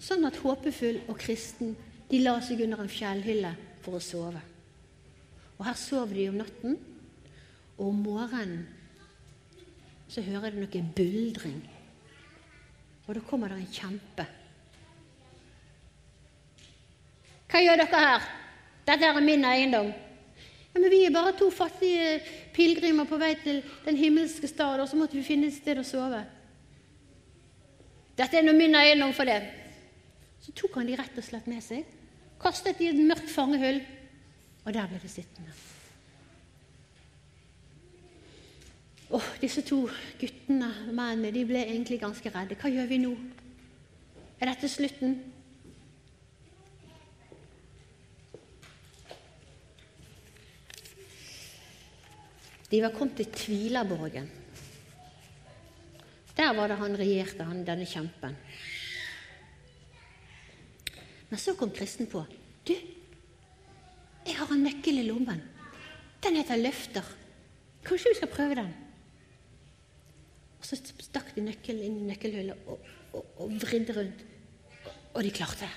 Sånn 0.07 0.27
at 0.27 0.37
håpefull 0.43 1.01
og 1.07 1.17
kristen 1.19 1.73
de 2.07 2.19
la 2.21 2.37
seg 2.43 2.61
under 2.63 2.83
en 2.83 2.91
fjellhylle 2.91 3.53
for 3.83 3.97
å 3.97 4.03
sove. 4.03 4.43
Og 5.57 5.65
her 5.65 5.79
sov 5.79 6.13
de 6.13 6.27
om 6.29 6.37
natten, 6.43 6.77
og 7.77 7.89
om 7.89 8.03
morgenen 8.05 8.67
så 10.07 10.23
hører 10.23 10.53
de 10.53 10.61
noe 10.61 10.83
buldring. 10.95 11.61
Og 13.07 13.15
da 13.15 13.23
kommer 13.27 13.51
det 13.51 13.61
en 13.61 13.71
kjempe. 13.71 14.25
Hva 17.47 17.63
gjør 17.63 17.81
dere 17.81 18.03
her? 18.03 18.27
Dette 18.87 19.05
er 19.05 19.19
min 19.21 19.45
eiendom. 19.45 19.91
Ja, 20.73 20.79
men 20.79 20.91
Vi 20.91 21.03
er 21.03 21.13
bare 21.13 21.35
to 21.37 21.49
fattige 21.51 22.21
pilegrimer 22.53 23.05
på 23.09 23.17
vei 23.17 23.33
til 23.43 23.63
den 23.85 23.97
himmelske 23.97 24.47
stad, 24.47 24.79
og 24.79 24.89
så 24.89 24.95
måtte 24.95 25.17
vi 25.17 25.23
finne 25.23 25.47
et 25.47 25.57
sted 25.57 25.79
å 25.79 25.83
sove. 25.83 26.23
Dette 28.17 28.37
er 28.37 28.45
nå 28.45 28.53
min 28.53 28.75
eiendom 28.75 29.13
for 29.13 29.25
det. 29.29 29.41
Så 30.41 30.53
tok 30.55 30.79
han 30.79 30.87
de 30.87 30.95
rett 30.97 31.17
og 31.17 31.25
slett 31.25 31.47
med 31.49 31.63
seg, 31.65 31.85
kastet 32.39 32.77
de 32.77 32.87
i 32.87 32.91
et 32.93 33.07
mørkt 33.09 33.29
fangehull, 33.29 33.81
og 34.65 34.73
der 34.73 34.87
ble 34.87 35.01
de 35.01 35.09
sittende. 35.11 35.55
Oh, 39.09 39.23
disse 39.41 39.63
to 39.63 39.85
guttene, 40.19 40.67
mennene, 40.91 41.31
de 41.31 41.45
ble 41.47 41.63
egentlig 41.63 41.99
ganske 42.01 42.31
redde. 42.33 42.57
Hva 42.59 42.71
gjør 42.71 42.89
vi 42.89 42.99
nå? 42.99 43.13
Er 44.37 44.51
dette 44.51 44.69
slutten? 44.69 45.15
De 52.71 52.81
var 52.83 52.95
kommet 52.95 53.15
til 53.21 53.31
Tvilaborgen. 53.31 54.27
Der 56.37 56.53
var 56.53 56.69
det 56.69 56.77
han 56.77 56.97
regjerte, 56.99 57.45
han, 57.47 57.63
denne 57.65 57.87
kjempen. 57.89 58.35
Men 61.29 61.39
så 61.41 61.55
kom 61.57 61.71
kristen 61.73 62.09
på. 62.11 62.21
Du, 62.67 62.75
jeg 64.27 64.35
har 64.37 64.51
en 64.53 64.63
nøkkel 64.67 65.01
i 65.01 65.07
lommen. 65.07 65.41
Den 66.23 66.37
heter 66.37 66.59
løfter. 66.59 67.07
Kanskje 67.87 68.11
vi 68.11 68.19
skal 68.19 68.31
prøve 68.31 68.59
den? 68.59 68.69
Og 70.59 70.67
så 70.67 70.77
stakk 70.77 71.33
de 71.35 71.45
nøkkelen 71.45 71.85
inn 71.87 71.99
i 72.03 72.07
nøkkelhullet 72.11 72.69
og, 72.69 72.85
og, 73.15 73.33
og 73.43 73.57
vridde 73.63 73.95
rundt. 73.95 74.23
Og 75.15 75.23
de 75.23 75.33
klarte 75.33 75.65
det. 75.65 75.73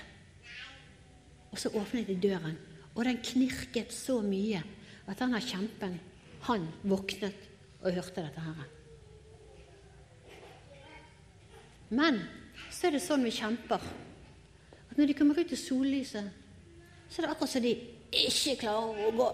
Og 1.51 1.59
så 1.59 1.71
åpnet 1.75 2.07
de 2.07 2.15
døren, 2.15 2.55
og 2.95 3.03
den 3.05 3.19
knirket 3.23 3.91
så 3.95 4.21
mye 4.23 4.61
at 5.07 5.19
denne 5.19 5.41
kjempen, 5.43 5.97
han 6.47 6.67
våknet 6.83 7.47
og 7.81 7.93
hørte 7.93 8.23
dette 8.23 8.43
her. 8.45 8.69
Men 11.91 12.21
så 12.71 12.87
er 12.87 12.95
det 12.95 13.03
sånn 13.03 13.25
vi 13.27 13.33
kjemper 13.35 13.83
at 13.83 14.97
når 14.97 15.09
de 15.09 15.15
kommer 15.15 15.39
ut 15.39 15.53
i 15.53 15.59
sollyset, 15.59 16.27
så 17.11 17.19
er 17.19 17.25
det 17.25 17.31
akkurat 17.33 17.51
som 17.51 17.63
de 17.63 17.73
ikke 18.11 18.57
klarer 18.63 19.07
å 19.07 19.15
gå. 19.15 19.27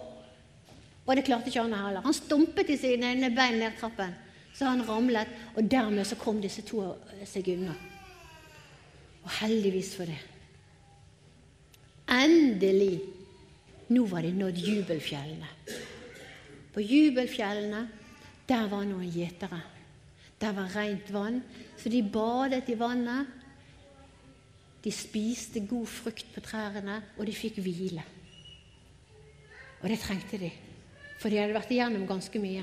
Og 1.08 1.12
det 1.16 1.26
klarte 1.26 1.50
ikke 1.50 1.64
han 1.64 1.76
heller. 1.78 2.04
Han 2.06 2.16
stumpet 2.16 2.70
i 2.74 2.80
sine 2.80 3.14
ene 3.16 3.32
bein 3.34 3.60
ned 3.62 3.78
trappen. 3.80 4.14
Så 4.58 4.66
han 4.66 4.82
ramlet, 4.86 5.30
og 5.56 5.70
dermed 5.70 6.06
så 6.10 6.18
kom 6.20 6.42
disse 6.42 6.64
to 6.66 6.82
seg 7.30 7.52
unna. 7.54 7.76
Og 9.24 9.30
heldigvis 9.40 9.94
for 9.98 10.10
det. 10.10 10.18
Endelig! 12.12 12.98
Nå 13.94 14.04
var 14.10 14.26
de 14.26 14.34
nådd 14.36 14.58
jubelfjellene. 14.60 15.48
På 16.78 16.84
jubelfjellene, 16.86 17.80
der 18.46 18.68
var 18.70 18.84
noen 18.86 19.10
gjetere. 19.10 19.58
Der 20.38 20.52
var 20.54 20.70
rent 20.78 21.08
vann, 21.10 21.40
så 21.74 21.90
de 21.90 22.04
badet 22.06 22.68
i 22.70 22.76
vannet. 22.78 23.32
De 24.86 24.92
spiste 24.94 25.64
god 25.66 25.88
frukt 25.90 26.30
på 26.36 26.44
trærne, 26.46 27.00
og 27.18 27.26
de 27.26 27.34
fikk 27.34 27.58
hvile. 27.66 28.04
Og 29.82 29.90
det 29.90 29.98
trengte 30.04 30.38
de, 30.38 30.52
for 31.18 31.34
de 31.34 31.40
hadde 31.42 31.58
vært 31.58 31.74
igjennom 31.74 32.06
ganske 32.06 32.42
mye. 32.46 32.62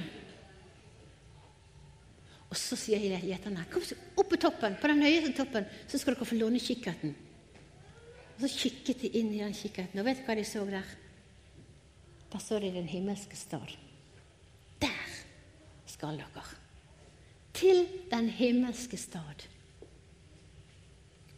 Og 2.47 2.55
så 2.55 2.79
sier 2.79 3.19
gjeterne 3.19 3.67
kom 3.67 3.83
opp 4.15 4.31
på 4.31 4.39
toppen, 4.47 4.79
på 4.79 4.93
den 4.93 5.03
høyeste 5.03 5.35
toppen, 5.41 5.67
så 5.91 5.99
skal 5.99 6.15
dere 6.15 6.29
få 6.31 6.39
låne 6.39 6.63
kikkerten. 6.63 7.17
Og 8.37 8.47
Så 8.47 8.53
kikket 8.63 9.03
de 9.03 9.11
inn 9.19 9.35
i 9.35 9.43
den 9.43 9.59
kikkerten, 9.59 9.99
og 9.99 10.07
vet 10.07 10.23
du 10.23 10.31
hva 10.31 10.39
de 10.39 10.47
så 10.47 10.63
der? 10.71 10.87
Der 12.31 12.47
så 12.47 12.63
de 12.63 12.71
den 12.79 12.87
himmelske 12.87 13.35
stad. 13.35 13.75
Skal 16.05 16.19
dere. 16.21 16.43
Til 17.57 17.79
den 18.11 18.27
himmelske 18.29 18.97
stad. 19.01 19.47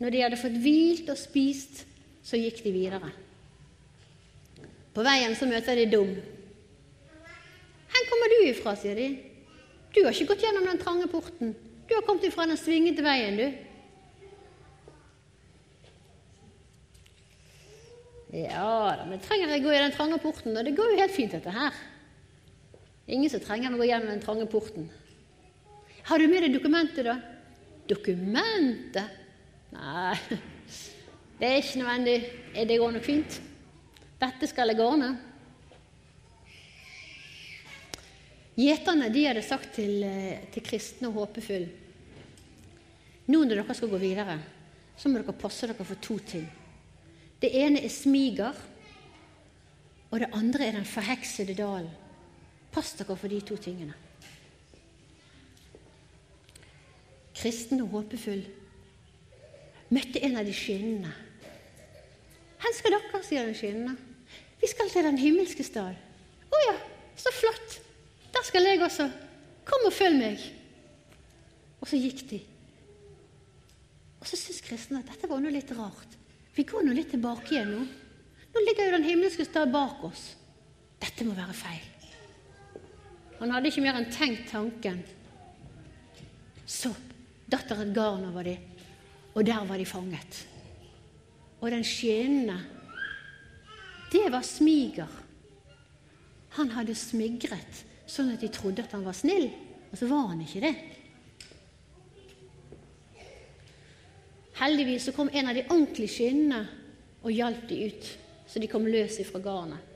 Når 0.01 0.11
de 0.11 0.23
hadde 0.25 0.39
fått 0.41 0.57
hvilt 0.59 1.13
og 1.13 1.19
spist, 1.21 1.85
så 2.27 2.41
gikk 2.41 2.65
de 2.65 2.73
videre. 2.75 3.13
På 4.97 5.05
veien 5.07 5.37
så 5.39 5.47
møter 5.47 5.79
de 5.79 5.87
Dum. 5.93 6.11
'Hvor 7.87 8.11
kommer 8.11 8.29
du 8.33 8.39
ifra?' 8.49 8.75
sier 8.75 8.95
de. 8.95 9.09
Du 9.95 10.03
har 10.03 10.11
ikke 10.11 10.35
gått 10.35 10.43
gjennom 10.43 10.67
den 10.67 10.83
trange 10.83 11.07
porten. 11.07 11.55
Du 11.89 11.95
har 11.95 12.03
kommet 12.03 12.25
ifra 12.25 12.47
den 12.47 12.57
svingete 12.57 13.03
veien, 13.03 13.37
du. 13.37 13.53
Ja 18.33 18.97
da, 18.99 19.05
men 19.07 19.21
trenger 19.21 19.49
jeg 19.49 19.63
gå 19.63 19.71
i 19.71 19.79
den 19.85 19.93
trange 19.93 20.19
porten? 20.19 20.57
Og 20.57 20.65
det 20.65 20.77
går 20.77 20.91
jo 20.91 20.99
helt 20.99 21.15
fint, 21.15 21.33
dette 21.33 21.51
her. 21.51 21.73
Ingen 23.07 23.31
som 23.31 23.43
trenger 23.43 23.75
å 23.75 23.79
gå 23.79 23.87
gjennom 23.87 24.11
den 24.11 24.23
trange 24.23 24.49
porten. 24.51 24.89
Har 26.07 26.19
du 26.19 26.27
med 26.31 26.43
deg 26.43 26.57
dokumentet, 26.57 27.07
da? 27.07 27.17
Dokumentet? 27.87 29.23
Nei, 29.77 30.17
det 31.39 31.49
er 31.49 31.61
ikke 31.61 31.81
nødvendig. 31.83 32.19
Det 32.67 32.79
går 32.81 32.95
nok 32.97 33.07
fint. 33.07 33.39
Dette 34.19 34.49
skal 34.51 34.73
jeg 34.73 34.83
ordne. 34.83 35.13
Gjeterne 38.57 39.11
de 39.13 39.27
hadde 39.27 39.43
sagt 39.45 39.75
til, 39.77 40.01
eh, 40.03 40.47
til 40.49 40.65
kristne 40.65 41.11
og 41.11 41.19
håpefulle 41.21 41.69
Nå 43.27 43.43
når 43.43 43.59
dere 43.59 43.75
skal 43.75 43.91
gå 43.91 43.99
videre, 44.01 44.39
så 44.97 45.11
må 45.11 45.19
dere 45.19 45.35
passe 45.37 45.67
dere 45.67 45.85
for 45.85 45.99
to 46.01 46.17
ting. 46.23 46.47
Det 47.43 47.51
ene 47.59 47.83
er 47.83 47.91
smiger, 47.91 48.55
og 50.09 50.21
det 50.23 50.29
andre 50.33 50.69
er 50.69 50.77
den 50.79 50.87
forheksede 50.87 51.57
dalen. 51.59 51.91
Pass 52.73 52.95
dere 52.99 53.17
for 53.17 53.33
de 53.33 53.41
to 53.41 53.57
tingene. 53.61 53.95
Kristen 57.37 57.83
og 57.85 57.93
håpefull 57.93 58.43
møtte 59.93 60.23
en 60.25 60.39
av 60.41 60.49
de 60.49 60.55
skinnende. 60.57 61.13
Hvor 62.61 62.75
skal 62.75 62.97
dere, 62.97 63.23
sier 63.23 63.47
den 63.47 63.57
skinnende. 63.57 63.97
Vi 64.61 64.69
skal 64.73 64.91
til 64.91 65.07
den 65.07 65.19
himmelske 65.21 65.65
stad. 65.67 65.97
Å 66.51 66.61
ja, 66.65 66.77
så 67.21 67.33
flott. 67.35 67.79
Der 68.35 68.47
skal 68.47 68.67
jeg 68.67 68.83
også. 68.83 69.09
Kom 69.69 69.87
og 69.87 69.95
følg 69.95 70.19
meg. 70.19 70.43
Og 71.81 71.91
så 71.91 72.01
gikk 72.01 72.25
de. 72.31 72.41
Og 74.21 74.27
så 74.29 74.39
syntes 74.39 74.65
kristne 74.65 75.03
at 75.03 75.13
dette 75.13 75.29
var 75.31 75.43
noe 75.43 75.55
litt 75.55 75.71
rart. 75.77 76.17
Vi 76.57 76.65
går 76.67 76.87
nå 76.87 76.97
litt 76.97 77.13
tilbake 77.13 77.53
igjen 77.53 77.75
nå. 77.75 77.85
Nå 78.55 78.65
ligger 78.65 78.89
jo 78.89 78.97
den 78.97 79.07
himmelske 79.11 79.45
stad 79.45 79.71
bak 79.75 80.03
oss. 80.09 80.31
Dette 81.03 81.27
må 81.29 81.37
være 81.37 81.55
feil. 81.55 81.85
Han 83.41 83.53
hadde 83.53 83.71
ikke 83.71 83.85
mer 83.85 83.99
enn 83.99 84.09
tenkt 84.13 84.49
tanken. 84.51 85.03
Så 86.67 86.91
datt 87.47 87.69
det 87.71 87.79
et 87.85 87.95
garn 87.95 88.25
over 88.31 88.47
dem, 88.47 88.63
og 89.35 89.45
der 89.47 89.67
var 89.69 89.79
de 89.79 89.87
fanget. 89.87 90.41
Og 91.61 91.71
den 91.71 91.85
skinnende, 91.87 92.59
det 94.13 94.27
var 94.33 94.45
smiger. 94.47 95.11
Han 96.57 96.73
hadde 96.73 96.97
smigret 96.97 97.85
sånn 98.09 98.33
at 98.33 98.43
de 98.43 98.51
trodde 98.55 98.85
at 98.85 98.95
han 98.95 99.05
var 99.05 99.17
snill, 99.17 99.51
og 99.91 99.99
så 99.99 100.09
var 100.11 100.31
han 100.31 100.45
ikke 100.45 100.63
det. 100.65 100.75
Heldigvis 104.57 105.11
så 105.11 105.13
kom 105.13 105.29
en 105.33 105.51
av 105.51 105.59
de 105.59 105.67
ordentlige 105.67 106.15
skinnene 106.15 106.63
og 107.21 107.35
hjalp 107.35 107.67
de 107.69 107.83
ut, 107.91 108.09
så 108.49 108.63
de 108.63 108.71
kom 108.71 108.87
løs 108.89 109.19
ifra 109.21 109.43
garnet. 109.45 109.96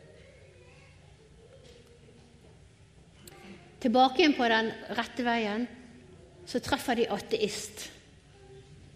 Tilbake 3.80 4.22
igjen 4.22 4.36
på 4.36 4.48
den 4.50 4.70
rette 4.96 5.24
veien, 5.24 5.66
så 6.46 6.60
treffer 6.62 6.98
de 6.98 7.08
ateist. 7.12 7.88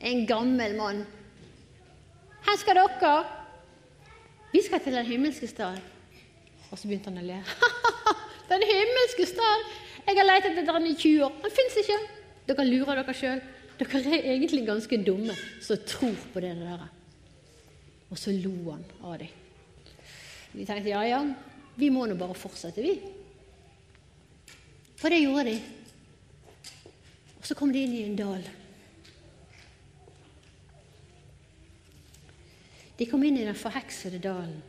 En 0.01 0.27
gammel 0.27 0.77
mann. 0.77 1.05
'Hvor 2.45 2.59
skal 2.61 2.77
dere?' 2.77 3.25
'Vi 4.53 4.63
skal 4.67 4.81
til 4.81 4.93
den 4.93 5.07
himmelske 5.07 5.47
stad.' 5.47 5.81
Og 6.71 6.79
så 6.79 6.89
begynte 6.89 7.11
han 7.11 7.23
å 7.23 7.27
le. 7.27 7.41
'Den 8.51 8.67
himmelske 8.69 9.27
stad? 9.27 9.65
Jeg 10.07 10.19
har 10.19 10.27
lett 10.29 10.51
etter 10.51 10.73
den 10.73 10.87
i 10.87 10.95
20 10.95 11.25
år. 11.25 11.33
Den 11.43 11.51
fins 11.51 11.81
ikke.' 11.81 12.03
Dere 12.49 12.67
lurer 12.69 13.01
dere 13.01 13.15
sjøl. 13.17 13.41
Dere 13.79 14.01
er 14.05 14.27
egentlig 14.35 14.67
ganske 14.67 14.99
dumme 15.07 15.35
som 15.65 15.81
tror 15.89 16.19
på 16.35 16.43
det 16.45 16.53
der. 16.61 16.85
Og 18.11 18.19
så 18.19 18.35
lo 18.37 18.71
han 18.71 18.85
av 19.03 19.19
dem. 19.19 19.33
De 20.53 20.65
tenkte 20.67 20.93
ja, 20.93 21.01
ja, 21.09 21.23
vi 21.75 21.89
må 21.91 22.05
nå 22.07 22.15
bare 22.15 22.37
fortsette, 22.39 22.85
vi. 22.85 23.24
For 24.97 25.13
det 25.13 25.23
gjorde 25.23 25.51
de. 25.51 25.57
Og 27.41 27.49
så 27.49 27.57
kom 27.59 27.73
de 27.73 27.83
inn 27.85 27.97
i 27.97 28.05
en 28.07 28.17
dal. 28.17 28.47
De 32.99 33.07
kom 33.11 33.25
inn 33.27 33.41
i 33.41 33.47
den 33.47 33.59
forheksede 33.59 34.23
dalen. 34.23 34.63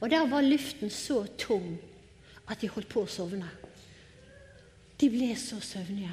Og 0.00 0.10
der 0.12 0.26
var 0.28 0.44
luften 0.44 0.90
så 0.92 1.24
tung 1.38 1.78
at 2.46 2.60
de 2.60 2.68
holdt 2.70 2.90
på 2.92 3.02
å 3.02 3.10
sovne. 3.10 3.48
De 5.00 5.08
ble 5.12 5.32
så 5.40 5.58
søvnige. 5.64 6.12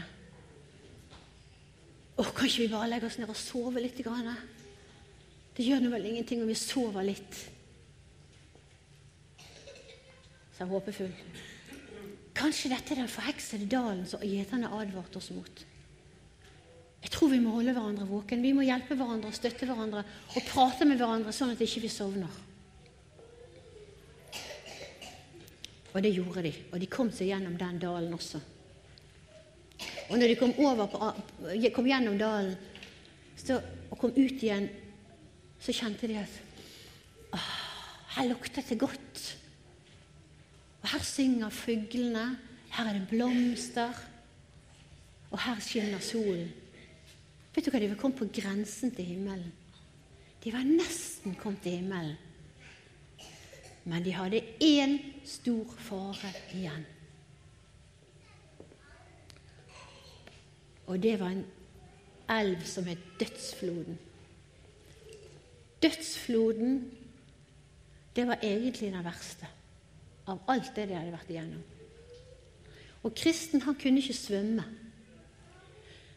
Å, 2.13 2.23
kan 2.23 2.47
ikke 2.47 2.63
vi 2.63 2.71
bare 2.71 2.89
legge 2.91 3.10
oss 3.10 3.17
ned 3.19 3.32
og 3.32 3.38
sove 3.38 3.82
litt? 3.84 3.99
Grann? 4.06 4.34
Det 5.54 5.65
gjør 5.65 5.84
nå 5.84 5.91
vel 5.93 6.10
ingenting 6.10 6.41
om 6.43 6.49
vi 6.49 6.58
sover 6.58 7.06
litt. 7.06 7.39
Så 10.58 10.67
håpefull. 10.69 11.13
Kanskje 12.34 12.72
dette 12.74 12.96
er 12.96 13.04
den 13.04 13.12
forheksede 13.12 13.69
dalen 13.69 14.08
som 14.10 14.24
gjeterne 14.26 14.72
advarte 14.74 15.19
oss 15.19 15.30
mot. 15.36 15.65
Jeg 17.04 17.12
tror 17.12 17.34
vi 17.34 17.41
må 17.43 17.52
holde 17.58 17.76
hverandre 17.76 18.08
våken. 18.08 18.41
Vi 18.41 18.54
må 18.56 18.63
hjelpe 18.63 18.96
hverandre 18.96 19.30
og 19.30 19.36
støtte 19.36 19.67
hverandre 19.67 20.06
og 20.34 20.48
prate 20.48 20.88
med 20.88 21.02
hverandre 21.02 21.34
sånn 21.36 21.52
at 21.54 21.60
vi 21.60 21.67
ikke 21.67 21.91
sovner. 21.91 22.41
Og 25.93 26.02
det 26.02 26.13
gjorde 26.15 26.41
de, 26.48 26.54
og 26.72 26.80
de 26.82 26.89
kom 26.89 27.12
seg 27.13 27.30
gjennom 27.30 27.58
den 27.60 27.78
dalen 27.82 28.15
også. 28.15 28.39
Og 30.10 30.15
når 30.17 30.32
de 30.32 30.38
kom, 30.39 30.54
på, 30.56 31.12
kom 31.76 31.89
gjennom 31.89 32.17
dalen 32.17 32.56
så, 33.38 33.60
og 33.91 34.00
kom 34.00 34.15
ut 34.15 34.41
igjen, 34.41 34.65
så 35.62 35.76
kjente 35.76 36.10
de 36.10 36.17
at 36.22 36.41
her 38.15 38.30
luktet 38.30 38.69
det 38.69 38.80
godt. 38.82 39.22
Og 40.84 40.89
her 40.89 41.00
synger 41.00 41.50
fuglene, 41.50 42.38
her 42.72 42.89
er 42.89 42.93
det 42.93 43.08
blomster, 43.10 43.93
og 45.32 45.39
her 45.39 45.60
skinner 45.60 46.00
solen. 46.00 46.52
Vet 47.56 47.65
du 47.65 47.72
hva, 47.72 47.80
De 47.80 47.89
var 47.89 48.02
kommet 48.02 48.19
på 48.19 48.28
grensen 48.41 48.91
til 48.91 49.06
himmelen. 49.06 49.54
De 50.43 50.52
var 50.54 50.65
nesten 50.67 51.36
kommet 51.39 51.62
til 51.63 51.78
himmelen. 51.80 52.17
Men 53.86 54.04
de 54.04 54.12
hadde 54.12 54.43
én 54.63 54.98
stor 55.26 55.72
fare 55.80 56.34
igjen. 56.54 56.86
Og 60.88 61.04
det 61.04 61.15
var 61.19 61.32
en 61.32 61.46
elv 62.30 62.63
som 62.67 62.86
het 62.91 63.00
Dødsfloden. 63.19 64.00
Dødsfloden, 65.82 66.91
det 68.15 68.28
var 68.28 68.39
egentlig 68.43 68.91
den 68.91 69.04
verste 69.04 69.48
av 70.30 70.44
alt 70.52 70.72
det 70.76 70.88
de 70.90 70.98
hadde 70.98 71.14
vært 71.14 71.32
igjennom. 71.34 71.64
Og 73.04 73.16
kristen 73.20 73.64
han 73.66 73.76
kunne 73.80 74.00
ikke 74.00 74.16
svømme. 74.16 74.64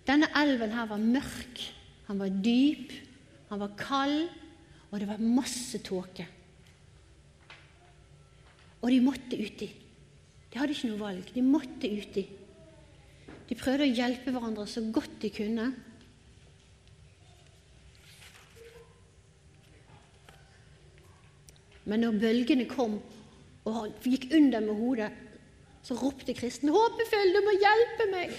Denne 0.06 0.28
elven 0.38 0.74
her 0.74 0.86
var 0.86 1.02
mørk, 1.02 1.62
han 2.06 2.20
var 2.22 2.30
dyp, 2.30 2.92
han 3.50 3.62
var 3.62 3.74
kald, 3.78 4.28
og 4.92 5.00
det 5.02 5.08
var 5.10 5.22
masse 5.22 5.80
tåke. 5.82 6.28
Og 8.82 8.92
de 8.92 9.00
måtte 9.02 9.38
uti. 9.40 9.66
De 10.52 10.60
hadde 10.60 10.76
ikke 10.76 10.92
noe 10.92 11.00
valg. 11.00 11.32
De 11.34 11.42
måtte 11.42 11.90
uti. 11.90 12.22
De 13.46 13.58
prøvde 13.58 13.86
å 13.86 13.90
hjelpe 13.90 14.30
hverandre 14.30 14.66
så 14.70 14.84
godt 14.94 15.18
de 15.22 15.30
kunne. 15.34 15.66
Men 21.86 22.02
når 22.02 22.22
bølgene 22.22 22.66
kom 22.70 22.96
og 23.66 23.98
gikk 24.04 24.28
under 24.36 24.62
med 24.62 24.78
hodet, 24.78 25.10
så 25.82 25.94
ropte 25.94 26.34
kristen 26.34 26.70
'Håpefull, 26.70 27.34
du 27.34 27.40
må 27.46 27.52
hjelpe 27.58 28.10
meg!' 28.10 28.32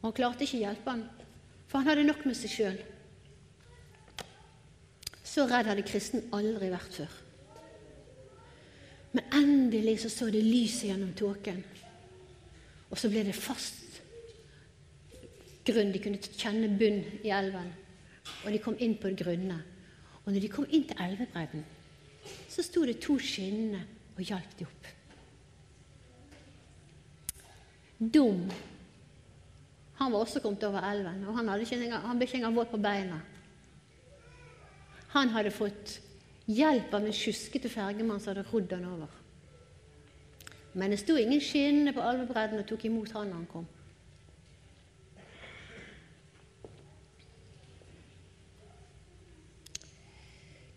Og 0.00 0.08
han 0.08 0.12
klarte 0.12 0.44
ikke 0.44 0.58
å 0.58 0.64
hjelpe 0.66 0.90
han, 0.90 1.04
for 1.66 1.78
han 1.78 1.88
hadde 1.88 2.04
nok 2.04 2.24
med 2.26 2.36
seg 2.36 2.50
sjøl. 2.50 2.78
Så 5.22 5.46
redd 5.46 5.68
hadde 5.70 5.84
kristen 5.86 6.24
aldri 6.34 6.70
vært 6.72 6.96
før. 6.98 7.12
Men 9.12 9.24
endelig 9.36 10.00
så, 10.02 10.08
så 10.08 10.30
det 10.32 10.42
lyset 10.44 10.88
gjennom 10.90 11.12
tåken. 11.16 11.62
Og 12.90 12.98
så 12.98 13.08
ble 13.12 13.22
det 13.28 13.36
fast 13.36 14.00
grunn. 15.64 15.92
De 15.92 16.00
kunne 16.02 16.20
kjenne 16.20 16.68
bunn 16.78 17.04
i 17.22 17.32
elven. 17.32 17.70
Og 18.44 18.50
de 18.52 18.60
kom 18.60 18.76
inn 18.80 18.96
på 19.00 19.12
grunne. 19.16 19.60
Og 20.24 20.32
når 20.32 20.40
de 20.44 20.50
kom 20.52 20.66
inn 20.68 20.84
til 20.88 21.00
elvebredden, 21.00 21.64
så 22.52 22.64
sto 22.64 22.84
det 22.84 23.00
to 23.00 23.16
skinnende 23.22 23.80
og 24.12 24.20
hjalp 24.28 24.58
de 24.58 24.66
opp. 24.68 24.90
Dum. 28.12 28.44
Han 30.00 30.12
var 30.12 30.18
også 30.18 30.42
kommet 30.42 30.64
over 30.66 30.84
elven, 30.84 31.24
og 31.24 31.36
han, 31.38 31.48
engang, 31.48 32.02
han 32.02 32.18
ble 32.18 32.26
ikke 32.26 32.40
engang 32.40 32.56
våt 32.56 32.72
på 32.72 32.80
beina. 32.82 33.20
Han 35.14 35.28
hadde 35.32 35.52
fått 35.54 36.00
hjelp 36.50 36.94
av 36.94 37.06
en 37.06 37.14
sjuskete 37.14 37.70
fergemann 37.70 38.20
som 38.20 38.32
hadde 38.32 38.48
rodd 38.50 38.72
han 38.74 38.88
over. 38.88 39.20
Men 40.74 40.90
det 40.90 41.02
sto 41.02 41.16
ingen 41.16 41.40
skinnende 41.40 41.92
på 41.92 42.04
elvebredden 42.04 42.62
og 42.62 42.66
tok 42.68 42.84
imot 42.88 43.12
han 43.14 43.28
når 43.28 43.40
han 43.42 43.48
kom. 43.50 43.68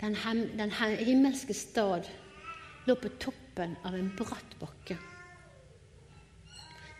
Den, 0.01 0.15
hem, 0.15 0.57
den 0.57 0.71
himmelske 0.71 1.53
stad 1.53 2.09
lå 2.85 2.95
på 2.95 3.09
toppen 3.19 3.77
av 3.87 3.95
en 3.95 4.11
bratt 4.17 4.57
bakke. 4.59 4.97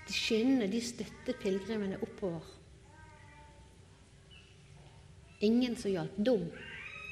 De 0.05 0.13
skinnene 0.13 0.69
de 0.71 0.81
støttet 0.81 1.41
pilegrimene 1.41 1.99
oppover. 2.05 2.45
Ingen 5.43 5.75
som 5.75 5.91
hjalp. 5.91 6.15
Dum. 6.17 6.47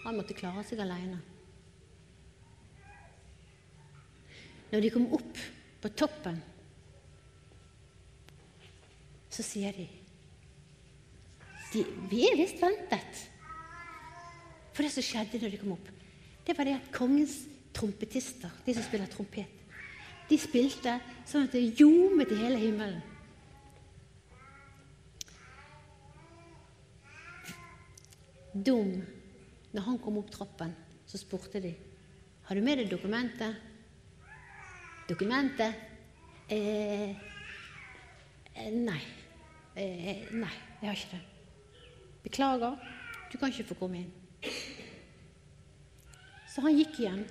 Han 0.06 0.18
måtte 0.18 0.36
klare 0.38 0.64
seg 0.68 0.82
alene. 0.84 1.20
Når 4.72 4.82
de 4.82 4.90
kom 4.94 5.06
opp 5.14 5.38
på 5.84 5.92
toppen, 5.94 6.40
så 9.34 9.46
sier 9.46 9.76
de, 9.78 9.86
de 11.74 11.84
Vi 12.10 12.24
er 12.30 12.38
visst 12.38 12.62
ventet. 12.62 13.22
For 14.74 14.86
det 14.86 14.92
som 14.94 15.06
skjedde 15.06 15.42
når 15.42 15.54
de 15.54 15.62
kom 15.62 15.76
opp, 15.76 15.90
det 16.44 16.58
var 16.58 16.68
det 16.68 16.78
at 16.80 16.92
kongens 16.94 17.44
trompetister, 17.74 18.52
de 18.66 18.76
som 18.76 18.86
spiller 18.86 19.10
trompet, 19.12 19.50
de 20.30 20.38
spilte 20.40 20.98
sånn 21.30 21.48
at 21.48 21.56
det 21.56 21.80
ljomet 21.80 22.32
i 22.32 22.40
hele 22.40 22.62
himmelen. 22.62 23.02
Dum. 28.54 29.02
Når 29.74 29.86
han 29.88 29.98
kom 29.98 30.20
opp 30.22 30.30
trappen, 30.30 30.76
så 31.10 31.18
spurte 31.18 31.62
de 31.62 31.74
har 32.44 32.60
du 32.60 32.62
med 32.62 32.78
deg 32.78 32.90
dokumentet. 32.92 33.56
Dokumentet? 35.08 35.76
Eh, 36.52 37.16
eh, 38.54 38.74
nei. 38.74 39.00
Eh, 39.76 40.28
nei, 40.36 40.52
jeg 40.82 40.90
har 40.90 40.98
ikke 41.00 41.16
det. 41.16 41.22
Beklager, 42.26 42.76
du 43.32 43.38
kan 43.40 43.50
ikke 43.50 43.70
få 43.72 43.80
komme 43.80 44.04
inn. 44.04 44.12
Så 46.54 46.62
han 46.62 46.78
gikk 46.78 47.00
igjen. 47.02 47.24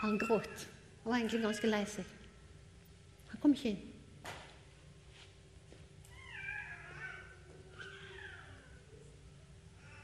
Han 0.00 0.18
gråt. 0.18 0.66
Han 1.02 1.10
var 1.10 1.18
egentlig 1.18 1.42
ganske 1.42 1.70
lei 1.70 1.82
seg. 1.90 2.06
Han 3.32 3.40
kom 3.42 3.54
ikke 3.56 3.72
inn. 3.72 3.84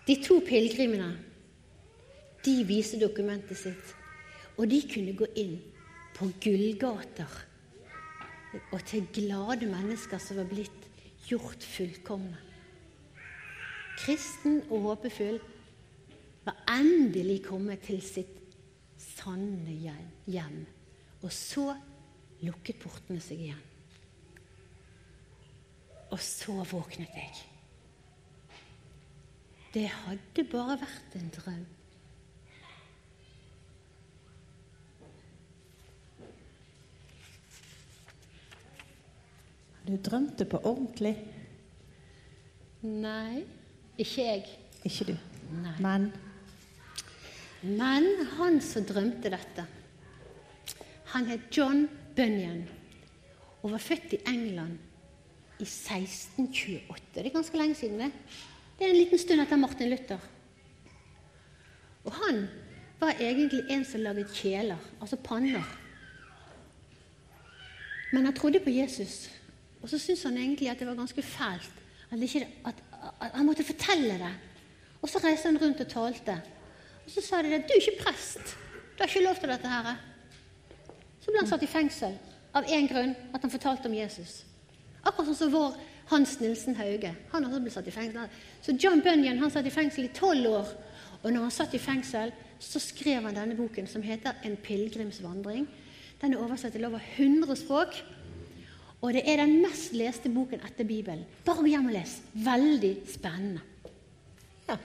De 0.05 0.19
to 0.21 0.41
pilegrimene 0.45 1.15
de 2.45 2.59
viste 2.69 2.99
dokumentet 3.01 3.57
sitt, 3.57 3.95
og 4.59 4.67
de 4.69 4.83
kunne 4.91 5.15
gå 5.17 5.31
inn 5.41 5.55
på 6.15 6.29
gullgater 6.45 7.39
og 8.69 8.83
til 8.87 9.07
glade 9.15 9.67
mennesker 9.71 10.21
som 10.21 10.43
var 10.43 10.51
blitt 10.51 10.85
gjort 11.25 11.65
fullkomne. 11.65 12.37
Kristen 13.97 14.61
og 14.69 14.91
håpefull 14.91 15.41
var 16.45 16.61
endelig 16.77 17.41
kommet 17.47 17.85
til 17.87 18.03
sitt 18.05 18.41
sanne 19.01 19.75
hjem. 20.27 20.59
Og 21.25 21.33
så 21.33 21.71
lukket 22.45 22.83
portene 22.83 23.23
seg 23.25 23.47
igjen. 23.47 23.63
Og 26.13 26.21
så 26.21 26.61
våknet 26.69 27.15
jeg. 27.17 27.33
Det 29.75 29.89
hadde 29.91 30.45
bare 30.53 30.77
vært 30.79 31.17
en 31.19 31.33
drøm. 31.35 31.65
Du 39.85 39.97
drømte 40.01 40.47
på 40.49 40.61
ordentlig. 40.65 41.17
Nei, 42.85 43.43
ikke 43.99 44.23
jeg. 44.23 44.47
Ikke 44.85 45.09
du. 45.11 45.17
Nei. 45.65 45.75
Men 45.83 46.07
Men 47.65 48.27
han 48.37 48.61
som 48.61 48.85
drømte 48.85 49.31
dette, 49.33 49.65
han 51.15 51.29
het 51.31 51.47
John 51.55 51.87
Bunyan 52.17 52.65
og 53.63 53.73
var 53.73 53.81
født 53.81 54.17
i 54.17 54.23
England 54.29 54.77
i 55.63 55.65
1628. 55.65 57.15
Det 57.15 57.27
er 57.27 57.33
ganske 57.33 57.59
lenge 57.59 57.79
siden, 57.79 58.03
det. 58.03 58.11
Det 58.79 58.85
er 58.85 58.93
en 58.93 58.99
liten 58.99 59.19
stund 59.19 59.41
etter 59.41 59.57
Martin 59.57 59.91
Luther. 59.91 60.21
Og 62.05 62.13
han 62.13 62.45
var 63.01 63.17
egentlig 63.21 63.63
en 63.71 63.85
som 63.89 64.03
laget 64.05 64.35
kjeler, 64.35 64.81
altså 65.01 65.17
panner. 65.17 65.65
Men 68.13 68.29
han 68.29 68.37
trodde 68.37 68.61
på 68.61 68.71
Jesus, 68.71 69.31
og 69.83 69.89
så 69.89 69.99
syntes 69.99 70.23
han 70.23 70.37
egentlig 70.37 70.69
at 70.71 70.79
det 70.79 70.87
var 70.87 70.99
ganske 70.99 71.23
fælt. 71.23 71.73
At, 72.11 72.21
ikke, 72.21 72.47
at, 72.67 72.75
at 73.23 73.31
han 73.35 73.47
måtte 73.47 73.65
fortelle 73.65 74.19
det. 74.21 74.35
Og 75.03 75.09
så 75.09 75.19
reiste 75.25 75.49
han 75.49 75.59
rundt 75.63 75.81
og 75.81 75.89
talte. 75.89 76.37
Og 77.05 77.11
så 77.11 77.25
sa 77.25 77.43
de 77.43 77.55
at 77.55 77.67
du 77.69 77.75
er 77.75 77.83
ikke 77.83 78.05
prest. 78.05 78.57
Du 78.95 79.03
har 79.03 79.11
ikke 79.11 79.25
lov 79.27 79.37
til 79.41 79.53
dette 79.53 79.69
her. 79.69 79.97
Så 81.21 81.33
ble 81.33 81.41
han 81.41 81.49
satt 81.49 81.65
i 81.65 81.71
fengsel 81.71 82.17
av 82.55 82.69
én 82.71 82.89
grunn, 82.89 83.15
at 83.35 83.43
han 83.43 83.53
fortalte 83.53 83.91
om 83.91 83.97
Jesus. 83.97 84.43
Akkurat 85.05 85.29
sånn 85.31 85.41
som 85.43 85.53
vår 85.53 85.77
Hans 86.11 86.37
Nilsen 86.41 86.77
Hauge. 86.77 87.15
Han 87.33 87.47
også 87.49 87.61
ble 87.65 87.73
satt 87.73 87.89
i 87.89 87.95
fengsel. 87.95 88.35
Så 88.63 88.75
John 88.77 89.01
Bunyan 89.05 89.41
han 89.41 89.53
satt 89.53 89.67
i 89.67 89.73
fengsel 89.73 90.09
i 90.09 90.13
tolv 90.17 90.51
år. 90.51 90.75
Og 91.23 91.33
når 91.33 91.47
han 91.47 91.55
satt 91.55 91.75
i 91.75 91.81
fengsel, 91.81 92.33
så 92.61 92.81
skrev 92.81 93.25
han 93.25 93.37
denne 93.37 93.57
boken 93.57 93.87
som 93.87 94.03
heter 94.03 94.37
'En 94.43 94.57
pilegrimsvandring'. 94.57 95.67
Den 96.21 96.35
er 96.35 96.39
oversatt 96.39 96.73
til 96.73 96.85
over 96.85 97.01
100 97.17 97.57
språk. 97.57 98.05
Og 99.03 99.13
det 99.13 99.23
er 99.29 99.37
den 99.37 99.63
mest 99.63 99.93
leste 99.93 100.29
boken 100.29 100.61
etter 100.65 100.85
Bibelen. 100.85 101.25
Bare 101.45 101.69
hjem 101.69 101.87
og 101.87 101.93
les. 101.93 102.23
Veldig 102.35 102.97
spennende. 103.07 103.61
Ja. 104.69 104.77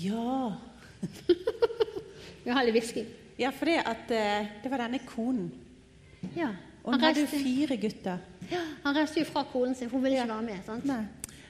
Ja. 0.00 0.52
Vi 2.44 2.50
har 2.52 2.64
litt 2.66 2.74
hvisking. 2.76 3.06
ja, 3.40 3.50
for 3.52 3.68
det 3.70 3.78
at 3.86 4.10
eh, 4.14 4.48
det 4.62 4.70
var 4.72 4.82
denne 4.84 5.00
konen. 5.06 5.50
Ja. 6.36 6.50
Og 6.84 6.92
Han 6.92 7.00
hun 7.00 7.06
hadde 7.08 7.22
reiste, 7.24 7.38
fire 7.40 7.76
gutter. 7.80 8.18
ja, 8.50 8.60
han 8.84 8.96
reiste 8.96 9.20
jo 9.22 9.24
fra 9.30 9.42
konen 9.48 9.74
sin, 9.74 9.88
for 9.88 9.96
hun 9.98 10.04
ville 10.04 10.18
ikke 10.20 10.28
være 10.34 10.42
med. 10.50 10.64
sant? 10.66 10.84
Nei. 10.84 11.04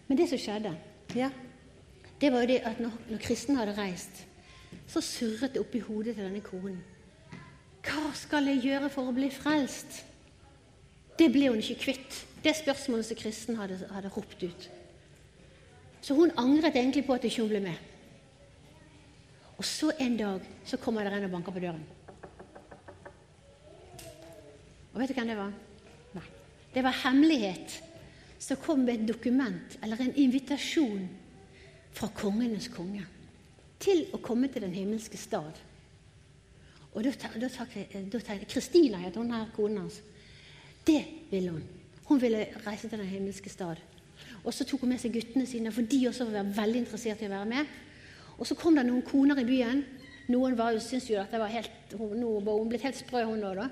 Men 0.09 0.19
det 0.21 0.29
som 0.31 0.39
skjedde, 0.39 0.75
Ja. 1.17 1.31
det 2.21 2.31
var 2.33 2.41
jo 2.45 2.47
det 2.53 2.61
at 2.65 2.81
når, 2.81 2.93
når 3.11 3.19
kristne 3.25 3.57
hadde 3.59 3.75
reist, 3.79 4.25
så 4.87 5.01
surret 5.03 5.55
det 5.55 5.61
oppi 5.63 5.81
hodet 5.83 6.15
til 6.15 6.25
denne 6.25 6.41
konen. 6.45 6.79
Hva 7.85 8.13
skal 8.17 8.47
jeg 8.49 8.63
gjøre 8.63 8.89
for 8.91 9.11
å 9.11 9.15
bli 9.17 9.31
frelst? 9.35 10.05
Det 11.19 11.27
ble 11.33 11.49
hun 11.51 11.59
ikke 11.61 11.81
kvitt. 11.83 12.21
Det 12.45 12.55
spørsmålet 12.57 13.07
som 13.07 13.17
kristen 13.19 13.57
hadde, 13.59 13.81
hadde 13.91 14.11
ropt 14.15 14.43
ut. 14.43 14.69
Så 16.05 16.15
hun 16.15 16.31
angret 16.39 16.77
egentlig 16.77 17.05
på 17.07 17.15
at 17.17 17.25
ikke 17.25 17.43
hun 17.43 17.51
ble 17.51 17.61
med. 17.67 17.77
Og 19.59 19.65
så 19.65 19.93
en 20.01 20.17
dag 20.19 20.47
så 20.67 20.79
kommer 20.83 21.05
det 21.05 21.15
en 21.15 21.29
og 21.29 21.35
banker 21.37 21.55
på 21.55 21.63
døren. 21.63 21.85
Og 24.95 25.01
vet 25.01 25.11
du 25.11 25.17
hvem 25.17 25.31
det 25.31 25.39
var? 25.39 25.53
Nei. 26.15 26.25
Det 26.75 26.83
var 26.87 27.03
hemmelighet 27.05 27.77
som 28.39 28.61
kom 28.63 28.85
med 28.85 29.01
et 29.01 29.09
dokument 29.09 29.79
eller 29.83 30.01
en 30.03 30.17
invitasjon 30.21 31.07
fra 31.95 32.11
kongenes 32.15 32.69
konge 32.75 33.05
til 33.83 34.05
å 34.15 34.21
komme 34.23 34.49
til 34.51 34.65
den 34.65 34.75
himmelske 34.75 35.19
stad. 35.19 35.59
Og 36.95 37.03
da, 37.03 37.13
da, 37.43 37.49
da 37.51 38.37
Kristina 38.47 39.01
het 39.03 39.17
hun 39.19 39.33
her, 39.35 39.49
konen 39.55 39.83
hans. 39.83 39.99
Det 40.87 41.01
ville 41.31 41.57
hun. 41.57 41.65
Hun 42.05 42.21
ville 42.23 42.47
reise 42.67 42.89
til 42.89 43.01
den 43.01 43.11
himmelske 43.11 43.51
stad. 43.51 43.81
Og 44.45 44.55
så 44.55 44.67
tok 44.69 44.85
hun 44.85 44.93
med 44.93 45.03
seg 45.03 45.15
guttene 45.15 45.47
sine, 45.49 45.73
for 45.75 45.87
de 45.91 46.01
også 46.09 46.29
var 46.29 46.53
veldig 46.55 46.85
interessert 46.85 47.23
i 47.25 47.29
å 47.29 47.33
være 47.33 47.51
med. 47.51 47.75
Og 48.39 48.49
så 48.49 48.57
kom 48.59 48.77
det 48.77 48.87
noen 48.89 49.05
koner 49.07 49.39
i 49.41 49.47
byen. 49.49 49.85
Noen 50.33 50.57
var 50.59 50.73
jo, 50.75 50.81
syntes 50.83 51.11
jo 51.11 51.21
at 51.21 51.33
det 51.33 51.41
var 51.43 51.53
helt, 51.53 51.95
hun, 51.99 52.15
nå 52.19 52.39
var 52.45 52.57
hun 52.59 52.71
blitt 52.73 52.87
helt 52.87 52.99
sprø, 52.99 53.25
hun 53.29 53.45
òg, 53.45 53.61
da. 53.61 53.69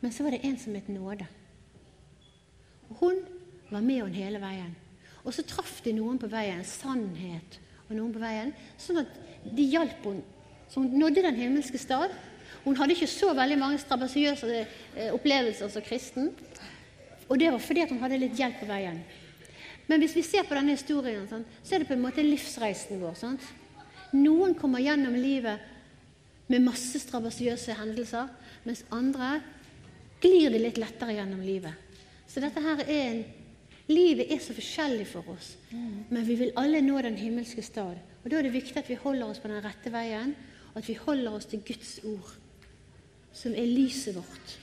Men 0.00 0.12
så 0.14 0.24
var 0.24 0.36
det 0.36 0.44
en 0.46 0.58
som 0.60 0.74
het 0.76 0.88
Nåde. 0.92 1.26
Og 2.90 3.00
hun 3.00 3.22
var 3.70 3.82
med 3.82 4.04
henne 4.04 4.14
hele 4.14 4.40
veien. 4.40 4.74
Og 5.26 5.34
så 5.34 5.42
traff 5.42 5.80
de 5.82 5.94
noen 5.96 6.20
på 6.22 6.30
veien, 6.30 6.62
sannhet 6.64 7.58
og 7.88 7.96
noen 7.96 8.14
på 8.14 8.22
veien, 8.22 8.52
sånn 8.78 9.02
at 9.02 9.18
de 9.46 9.66
hjalp 9.72 10.06
henne. 10.06 10.22
Så 10.70 10.82
hun 10.82 10.94
nådde 10.98 11.22
den 11.22 11.38
himmelske 11.38 11.78
stad. 11.78 12.14
Hun 12.64 12.78
hadde 12.78 12.96
ikke 12.96 13.10
så 13.10 13.32
veldig 13.34 13.58
mange 13.58 13.78
strabasiøse 13.78 14.48
eh, 14.58 15.12
opplevelser 15.14 15.70
som 15.70 15.84
kristen. 15.86 16.32
Og 17.26 17.38
det 17.38 17.52
var 17.52 17.62
fordi 17.62 17.84
hun 17.90 18.02
hadde 18.02 18.18
litt 18.22 18.38
hjelp 18.38 18.58
på 18.62 18.70
veien. 18.70 18.98
Men 19.86 20.02
hvis 20.02 20.16
vi 20.18 20.24
ser 20.26 20.46
på 20.46 20.54
denne 20.58 20.74
historien, 20.74 21.26
så 21.30 21.74
er 21.74 21.82
det 21.82 21.88
på 21.90 21.94
en 21.94 22.02
måte 22.02 22.24
livsreisen 22.26 22.98
vår. 23.02 23.14
Sant? 23.18 23.46
Noen 24.14 24.54
kommer 24.54 24.84
gjennom 24.84 25.16
livet 25.18 25.72
med 26.46 26.62
masse 26.62 27.00
strabasiøse 27.02 27.74
hendelser, 27.74 28.28
mens 28.66 28.84
andre 28.94 29.40
glir 30.22 30.52
det 30.52 30.62
litt 30.62 30.78
lettere 30.78 31.16
gjennom 31.16 31.42
livet. 31.42 31.74
Så 32.26 32.42
dette 32.42 32.62
her 32.62 32.84
er 32.86 33.02
en 33.08 33.24
Livet 33.86 34.32
er 34.34 34.40
så 34.42 34.50
forskjellig 34.50 35.04
for 35.06 35.28
oss, 35.30 35.52
men 35.70 36.24
vi 36.26 36.34
vil 36.40 36.56
alle 36.58 36.80
nå 36.82 36.98
den 37.06 37.14
himmelske 37.20 37.62
stad. 37.62 38.00
Og 38.24 38.30
Da 38.30 38.40
er 38.40 38.42
det 38.42 38.56
viktig 38.56 38.80
at 38.80 38.88
vi 38.90 38.98
holder 38.98 39.30
oss 39.30 39.38
på 39.38 39.46
den 39.46 39.62
rette 39.62 39.92
veien, 39.94 40.32
og 40.72 40.80
at 40.80 40.88
vi 40.88 40.96
holder 40.98 41.36
oss 41.36 41.46
til 41.46 41.62
Guds 41.62 42.00
ord, 42.02 42.32
som 43.32 43.54
er 43.54 43.70
lyset 43.70 44.16
vårt. 44.16 44.56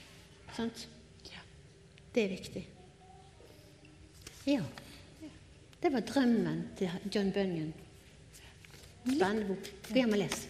Sant? 0.58 0.88
Det 2.14 2.24
er 2.24 2.30
viktig. 2.30 2.68
Ja. 4.46 4.62
Det 5.82 5.94
var 5.94 6.04
drømmen 6.04 6.68
til 6.78 6.92
John 7.16 7.32
Bunyan. 7.32 7.74
Vann 9.04 9.48
bok. 9.48 9.74
Gå 9.90 10.00
hem 10.00 10.12
och 10.12 10.18
läs. 10.18 10.48